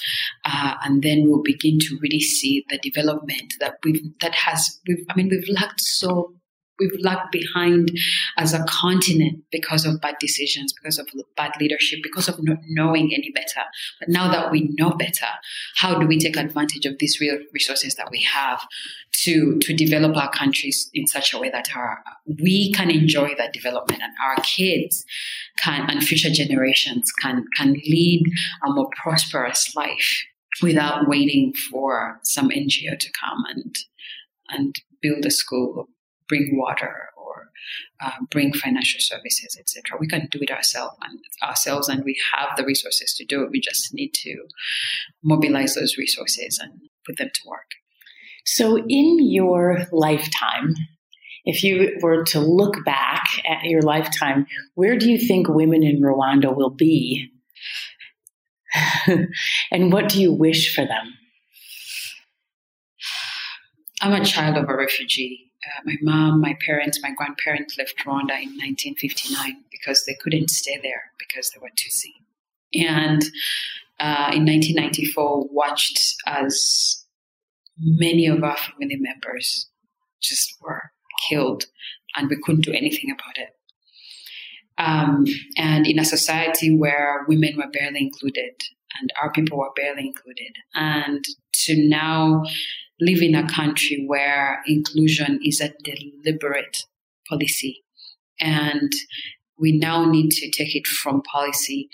Uh, 0.45 0.75
and 0.83 1.01
then 1.01 1.23
we'll 1.25 1.41
begin 1.41 1.79
to 1.79 1.97
really 2.01 2.19
see 2.19 2.65
the 2.69 2.77
development 2.79 3.53
that 3.59 3.77
we've 3.83 4.01
that 4.21 4.35
has 4.35 4.79
we've 4.87 5.05
i 5.09 5.15
mean 5.15 5.29
we've 5.29 5.49
lacked 5.49 5.81
so 5.81 6.33
we've 6.79 6.99
lagged 6.99 7.31
behind 7.31 7.91
as 8.37 8.53
a 8.53 8.63
continent 8.67 9.43
because 9.51 9.85
of 9.85 10.01
bad 10.01 10.15
decisions, 10.19 10.73
because 10.73 10.97
of 10.97 11.07
bad 11.37 11.51
leadership, 11.59 11.99
because 12.03 12.27
of 12.27 12.41
not 12.43 12.57
knowing 12.67 13.13
any 13.13 13.31
better. 13.31 13.67
But 13.99 14.09
now 14.09 14.31
that 14.31 14.51
we 14.51 14.69
know 14.77 14.91
better, 14.91 15.27
how 15.75 15.99
do 15.99 16.07
we 16.07 16.17
take 16.17 16.37
advantage 16.37 16.85
of 16.85 16.97
these 16.99 17.19
real 17.19 17.37
resources 17.53 17.95
that 17.95 18.09
we 18.11 18.21
have 18.23 18.61
to 19.23 19.59
to 19.59 19.73
develop 19.75 20.17
our 20.17 20.29
countries 20.31 20.89
in 20.93 21.07
such 21.07 21.33
a 21.33 21.39
way 21.39 21.49
that 21.49 21.69
our 21.75 22.03
we 22.41 22.71
can 22.73 22.89
enjoy 22.89 23.33
that 23.37 23.53
development 23.53 24.01
and 24.01 24.11
our 24.21 24.35
kids 24.43 25.05
can 25.57 25.89
and 25.89 26.03
future 26.03 26.29
generations 26.29 27.11
can 27.21 27.45
can 27.55 27.73
lead 27.73 28.23
a 28.65 28.71
more 28.71 28.89
prosperous 29.01 29.75
life 29.75 30.23
without 30.61 31.07
waiting 31.07 31.53
for 31.53 32.19
some 32.23 32.49
NGO 32.49 32.97
to 32.99 33.11
come 33.19 33.43
and 33.49 33.75
and 34.49 34.75
build 35.01 35.25
a 35.25 35.31
school 35.31 35.87
bring 36.33 36.57
water 36.57 37.09
or 37.15 37.51
uh, 38.03 38.25
bring 38.31 38.53
financial 38.53 38.99
services, 38.99 39.55
etc. 39.59 39.99
We 39.99 40.07
can 40.07 40.27
do 40.31 40.39
it 40.41 40.49
ourselves 40.49 40.95
and 41.03 41.19
ourselves, 41.43 41.87
and 41.89 42.03
we 42.03 42.17
have 42.35 42.57
the 42.57 42.65
resources 42.65 43.13
to 43.17 43.25
do 43.25 43.43
it. 43.43 43.51
We 43.51 43.61
just 43.61 43.93
need 43.93 44.13
to 44.15 44.47
mobilize 45.23 45.75
those 45.75 45.95
resources 45.95 46.59
and 46.61 46.71
put 47.05 47.17
them 47.17 47.29
to 47.31 47.41
work. 47.47 47.69
So, 48.45 48.77
in 48.77 49.19
your 49.21 49.85
lifetime, 49.91 50.73
if 51.45 51.63
you 51.63 51.99
were 52.01 52.23
to 52.25 52.39
look 52.39 52.83
back 52.83 53.25
at 53.47 53.65
your 53.65 53.83
lifetime, 53.83 54.47
where 54.73 54.97
do 54.97 55.11
you 55.11 55.19
think 55.19 55.47
women 55.47 55.83
in 55.83 56.01
Rwanda 56.01 56.55
will 56.55 56.71
be? 56.71 57.29
and 59.71 59.93
what 59.93 60.09
do 60.09 60.19
you 60.19 60.33
wish 60.33 60.73
for 60.73 60.81
them? 60.81 61.13
I'm 64.01 64.19
a 64.19 64.25
child 64.25 64.57
of 64.57 64.67
a 64.67 64.75
refugee 64.75 65.52
uh, 65.65 65.81
my 65.85 65.95
mom, 66.01 66.41
my 66.41 66.57
parents, 66.65 67.01
my 67.01 67.11
grandparents 67.15 67.77
left 67.77 67.97
Rwanda 67.99 68.41
in 68.41 68.57
1959 68.59 69.63
because 69.71 70.05
they 70.05 70.15
couldn't 70.15 70.49
stay 70.49 70.79
there 70.81 71.11
because 71.19 71.51
they 71.51 71.59
were 71.61 71.69
Tutsi. 71.69 72.13
And 72.73 73.21
uh, 73.99 74.31
in 74.33 74.45
1994, 74.45 75.47
watched 75.51 76.15
as 76.25 77.05
many 77.79 78.27
of 78.27 78.43
our 78.43 78.57
family 78.57 78.97
members 78.97 79.69
just 80.21 80.55
were 80.61 80.91
killed, 81.29 81.65
and 82.15 82.29
we 82.29 82.37
couldn't 82.43 82.65
do 82.65 82.71
anything 82.71 83.11
about 83.11 83.37
it. 83.37 83.49
Um, 84.77 85.25
and 85.57 85.85
in 85.85 85.99
a 85.99 86.05
society 86.05 86.75
where 86.75 87.25
women 87.27 87.57
were 87.57 87.69
barely 87.71 88.01
included 88.01 88.55
and 88.99 89.11
our 89.21 89.31
people 89.31 89.59
were 89.59 89.71
barely 89.75 90.07
included, 90.07 90.55
and 90.75 91.23
to 91.65 91.87
now 91.87 92.43
live 93.03 93.21
in 93.21 93.35
a 93.35 93.47
country 93.47 94.05
where 94.07 94.61
inclusion 94.65 95.39
is 95.43 95.61
a 95.61 95.73
deliberate 95.83 96.85
policy. 97.29 97.83
And 98.39 98.91
we 99.57 99.71
now 99.71 100.05
need 100.05 100.31
to 100.31 100.49
take 100.49 100.75
it 100.75 100.87
from 100.87 101.21
policy 101.21 101.89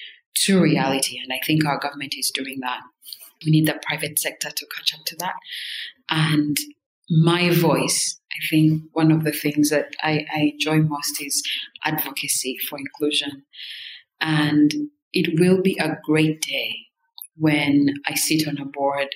to 0.46 0.62
reality. 0.62 1.20
And 1.22 1.32
I 1.34 1.40
think 1.46 1.66
our 1.66 1.80
government 1.80 2.16
is 2.18 2.32
doing 2.34 2.60
that. 2.62 2.82
We 3.46 3.52
need 3.52 3.68
the 3.68 3.80
private 3.86 4.20
sector 4.20 4.50
to 4.50 4.68
catch 4.76 4.94
up 4.94 5.06
to 5.06 5.16
that. 5.18 5.36
And 6.10 6.58
my 7.10 7.50
voice, 7.50 8.20
I 8.32 8.48
think 8.50 8.84
one 8.94 9.12
of 9.12 9.24
the 9.24 9.32
things 9.32 9.70
that 9.70 9.90
I, 10.02 10.26
I 10.34 10.52
enjoy 10.54 10.82
most 10.82 11.22
is 11.22 11.44
advocacy 11.84 12.58
for 12.70 12.78
inclusion. 12.78 13.44
And 14.22 14.72
it 15.14 15.40
will 15.40 15.62
be 15.62 15.78
a 15.80 15.98
great 16.04 16.42
day 16.42 16.76
when 17.38 17.96
I 18.06 18.16
sit 18.16 18.48
on 18.48 18.58
a 18.58 18.66
board 18.66 19.08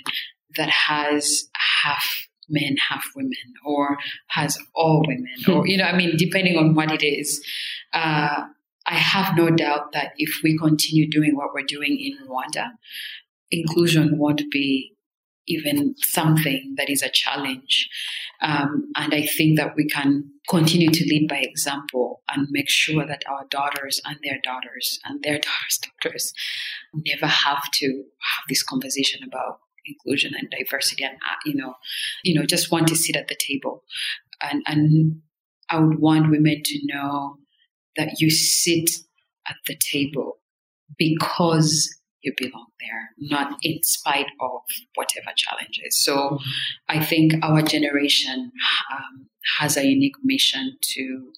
that 0.58 0.70
has 0.70 1.50
half 1.84 2.28
men, 2.50 2.76
half 2.90 3.06
women, 3.16 3.34
or 3.66 3.98
has 4.28 4.58
all 4.76 5.04
women, 5.08 5.36
or, 5.48 5.68
you 5.68 5.78
know, 5.78 5.86
I 5.86 5.96
mean, 5.96 6.16
depending 6.18 6.58
on 6.58 6.76
what 6.76 6.92
it 6.92 7.06
is. 7.06 7.44
Uh, 7.94 8.46
I 8.86 8.96
have 8.96 9.38
no 9.38 9.50
doubt 9.50 9.94
that 9.94 10.12
if 10.18 10.42
we 10.44 10.58
continue 10.58 11.10
doing 11.10 11.36
what 11.36 11.54
we're 11.54 11.64
doing 11.64 11.98
in 11.98 12.28
Rwanda, 12.28 12.72
inclusion 13.50 14.18
won't 14.18 14.44
be 14.52 14.94
even 15.48 15.96
something 15.98 16.74
that 16.78 16.90
is 16.90 17.02
a 17.02 17.10
challenge. 17.10 17.90
Um, 18.42 18.92
and 18.96 19.14
I 19.14 19.26
think 19.26 19.58
that 19.58 19.76
we 19.76 19.86
can 19.88 20.32
continue 20.50 20.90
to 20.90 21.06
lead 21.06 21.28
by 21.30 21.38
example 21.38 22.22
and 22.30 22.48
make 22.52 22.70
sure 22.70 23.06
that 23.06 23.24
our 23.30 23.46
daughters 23.50 24.02
and 24.06 24.18
their 24.24 24.40
daughters 24.44 25.00
and 25.06 25.22
their 25.24 25.40
daughters' 25.40 25.80
daughters 26.02 26.34
never 26.94 27.28
have 27.28 27.70
to 27.72 27.88
have 27.88 28.44
this 28.48 28.64
conversation 28.64 29.22
about 29.26 29.60
inclusion 29.86 30.34
and 30.38 30.50
diversity 30.52 31.04
and 31.04 31.16
uh, 31.16 31.36
you 31.46 31.56
know 31.56 31.74
you 32.24 32.34
know 32.34 32.46
just 32.46 32.72
want 32.72 32.88
to 32.88 32.96
sit 32.96 33.16
at 33.16 33.28
the 33.28 33.36
table 33.36 33.84
and 34.42 34.64
and 34.68 35.22
i 35.70 35.80
would 35.80 36.00
want 36.00 36.30
women 36.30 36.62
to 36.64 36.80
know 36.86 37.38
that 37.96 38.20
you 38.20 38.30
sit 38.30 38.90
at 39.48 39.56
the 39.68 39.76
table 39.76 40.38
because 40.98 41.96
you 42.22 42.34
belong 42.38 42.68
there 42.80 43.10
not 43.18 43.58
in 43.64 43.82
spite 43.84 44.28
of 44.40 44.62
whatever 44.96 45.32
challenges 45.36 46.04
so 46.04 46.16
mm-hmm. 46.16 46.50
i 46.90 47.04
think 47.04 47.34
our 47.44 47.62
generation 47.62 48.52
um, 48.94 49.28
has 49.60 49.78
a 49.78 49.86
unique 49.86 50.16
mission 50.24 50.78
to 50.82 51.32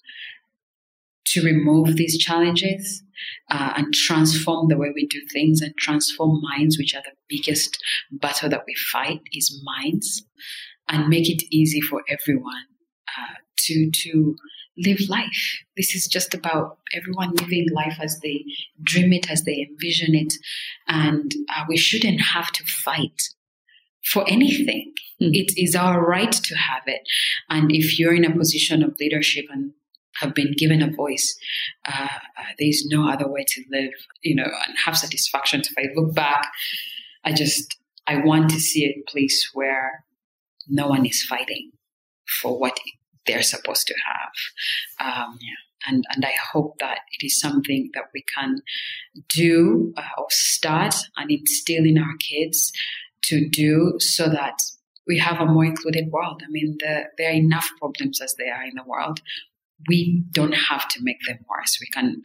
to 1.26 1.42
remove 1.42 1.96
these 1.96 2.18
challenges 2.18 3.02
uh, 3.50 3.74
and 3.76 3.92
transform 3.92 4.68
the 4.68 4.76
way 4.76 4.90
we 4.94 5.06
do 5.06 5.20
things 5.32 5.60
and 5.60 5.74
transform 5.76 6.40
minds, 6.42 6.78
which 6.78 6.94
are 6.94 7.02
the 7.02 7.16
biggest 7.28 7.82
battle 8.12 8.48
that 8.48 8.64
we 8.66 8.74
fight 8.74 9.20
is 9.32 9.62
minds, 9.64 10.24
and 10.88 11.08
make 11.08 11.28
it 11.28 11.42
easy 11.50 11.80
for 11.80 12.02
everyone 12.08 12.64
uh, 13.18 13.34
to 13.58 13.90
to 13.90 14.36
live 14.78 15.08
life. 15.08 15.58
This 15.76 15.94
is 15.94 16.06
just 16.06 16.34
about 16.34 16.78
everyone 16.92 17.34
living 17.34 17.66
life 17.72 17.98
as 18.00 18.20
they 18.20 18.44
dream 18.82 19.12
it, 19.12 19.30
as 19.30 19.42
they 19.44 19.66
envision 19.68 20.14
it, 20.14 20.34
and 20.86 21.32
uh, 21.56 21.64
we 21.68 21.76
shouldn't 21.76 22.20
have 22.20 22.52
to 22.52 22.64
fight 22.64 23.22
for 24.04 24.28
anything. 24.28 24.92
Mm. 25.20 25.30
It 25.32 25.52
is 25.56 25.74
our 25.74 26.06
right 26.06 26.32
to 26.32 26.54
have 26.54 26.82
it, 26.86 27.02
and 27.48 27.72
if 27.72 27.98
you're 27.98 28.14
in 28.14 28.24
a 28.24 28.36
position 28.36 28.82
of 28.82 28.96
leadership 29.00 29.46
and 29.50 29.72
have 30.20 30.34
been 30.34 30.52
given 30.56 30.82
a 30.82 30.90
voice. 30.90 31.36
Uh, 31.86 32.08
uh, 32.38 32.42
there 32.58 32.68
is 32.68 32.86
no 32.90 33.08
other 33.08 33.28
way 33.28 33.44
to 33.46 33.62
live, 33.70 33.92
you 34.22 34.34
know, 34.34 34.50
and 34.66 34.76
have 34.84 34.96
satisfaction. 34.96 35.60
If 35.60 35.74
I 35.78 35.92
look 35.94 36.14
back 36.14 36.50
I 37.26 37.32
just, 37.32 37.76
I 38.06 38.18
want 38.18 38.50
to 38.50 38.60
see 38.60 38.84
a 38.86 39.10
place 39.10 39.50
where 39.52 40.04
no 40.68 40.86
one 40.86 41.04
is 41.04 41.24
fighting 41.24 41.72
for 42.40 42.58
what 42.58 42.78
they're 43.26 43.42
supposed 43.42 43.88
to 43.88 43.94
have. 44.06 45.06
Um, 45.06 45.38
yeah. 45.42 45.88
And, 45.88 46.04
and 46.14 46.24
I 46.24 46.32
hope 46.52 46.78
that 46.78 47.00
it 47.18 47.26
is 47.26 47.38
something 47.38 47.90
that 47.94 48.04
we 48.14 48.24
can 48.34 48.62
do 49.28 49.92
uh, 49.96 50.02
or 50.18 50.26
start 50.30 50.94
and 51.16 51.30
instill 51.30 51.84
in 51.84 51.98
our 51.98 52.16
kids 52.18 52.72
to 53.24 53.48
do 53.48 53.96
so 53.98 54.28
that 54.28 54.58
we 55.06 55.18
have 55.18 55.40
a 55.40 55.46
more 55.46 55.64
included 55.64 56.10
world. 56.10 56.42
I 56.44 56.50
mean, 56.50 56.76
the, 56.78 57.04
there 57.18 57.30
are 57.30 57.34
enough 57.34 57.68
problems 57.78 58.20
as 58.20 58.34
they 58.38 58.48
are 58.48 58.64
in 58.64 58.74
the 58.76 58.84
world. 58.86 59.20
We 59.88 60.24
don't 60.32 60.54
have 60.54 60.88
to 60.88 61.00
make 61.02 61.18
them 61.26 61.38
worse. 61.48 61.78
We 61.80 61.88
can 61.88 62.22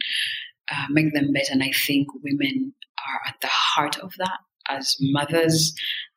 uh, 0.70 0.86
make 0.90 1.12
them 1.12 1.32
better. 1.32 1.52
And 1.52 1.62
I 1.62 1.72
think 1.72 2.08
women 2.22 2.74
are 2.98 3.28
at 3.28 3.40
the 3.40 3.48
heart 3.48 3.98
of 3.98 4.14
that 4.18 4.38
as 4.68 4.96
mothers 5.00 5.74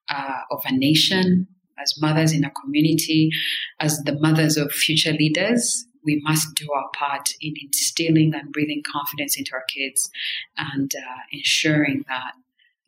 uh, 0.09 0.41
of 0.51 0.61
a 0.65 0.71
nation, 0.71 1.47
as 1.79 1.95
mothers 1.99 2.31
in 2.31 2.43
a 2.45 2.51
community, 2.51 3.29
as 3.79 3.99
the 4.05 4.17
mothers 4.19 4.57
of 4.57 4.71
future 4.71 5.13
leaders. 5.13 5.85
We 6.03 6.21
must 6.23 6.53
do 6.53 6.67
our 6.71 6.89
part 6.93 7.31
in 7.41 7.55
instilling 7.59 8.35
and 8.35 8.51
breathing 8.51 8.83
confidence 8.85 9.39
into 9.39 9.53
our 9.55 9.63
kids 9.75 10.07
and 10.55 10.91
uh, 10.95 11.21
ensuring 11.31 12.05
that 12.07 12.33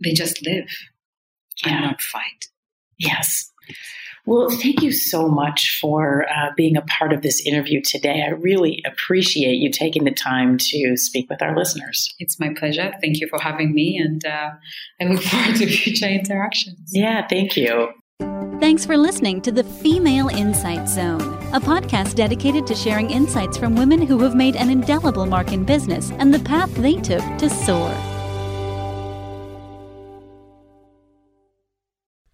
they 0.04 0.14
just 0.14 0.46
live 0.46 0.70
yeah. 1.66 1.72
and 1.72 1.82
not 1.86 2.02
fight. 2.02 2.46
Yes. 3.00 3.52
Well, 4.28 4.50
thank 4.50 4.82
you 4.82 4.92
so 4.92 5.30
much 5.30 5.80
for 5.80 6.26
uh, 6.30 6.50
being 6.58 6.76
a 6.76 6.82
part 6.82 7.14
of 7.14 7.22
this 7.22 7.40
interview 7.48 7.82
today. 7.82 8.26
I 8.28 8.32
really 8.32 8.84
appreciate 8.86 9.56
you 9.56 9.72
taking 9.72 10.04
the 10.04 10.12
time 10.12 10.58
to 10.58 10.98
speak 10.98 11.30
with 11.30 11.42
our 11.42 11.56
listeners. 11.56 12.14
It's 12.20 12.38
my 12.38 12.54
pleasure. 12.54 12.92
Thank 13.00 13.22
you 13.22 13.30
for 13.30 13.40
having 13.40 13.74
me, 13.74 13.98
and 13.98 14.26
uh, 14.26 14.52
I 15.00 15.06
look 15.06 15.24
forward 15.24 15.56
to 15.56 15.66
future 15.84 16.08
interactions. 16.08 16.92
Yeah, 16.92 17.26
thank 17.26 17.56
you. 17.56 17.88
Thanks 18.60 18.86
for 18.86 18.98
listening 18.98 19.40
to 19.44 19.52
the 19.52 19.64
Female 19.64 20.28
Insight 20.28 20.90
Zone, 20.90 21.22
a 21.54 21.62
podcast 21.62 22.16
dedicated 22.16 22.68
to 22.68 22.76
sharing 22.76 23.10
insights 23.10 23.58
from 23.58 23.78
women 23.78 24.02
who 24.02 24.20
have 24.20 24.36
made 24.36 24.58
an 24.58 24.70
indelible 24.70 25.26
mark 25.26 25.54
in 25.54 25.64
business 25.64 26.12
and 26.18 26.34
the 26.34 26.40
path 26.40 26.76
they 26.76 26.96
took 26.96 27.24
to 27.38 27.50
soar. 27.50 28.17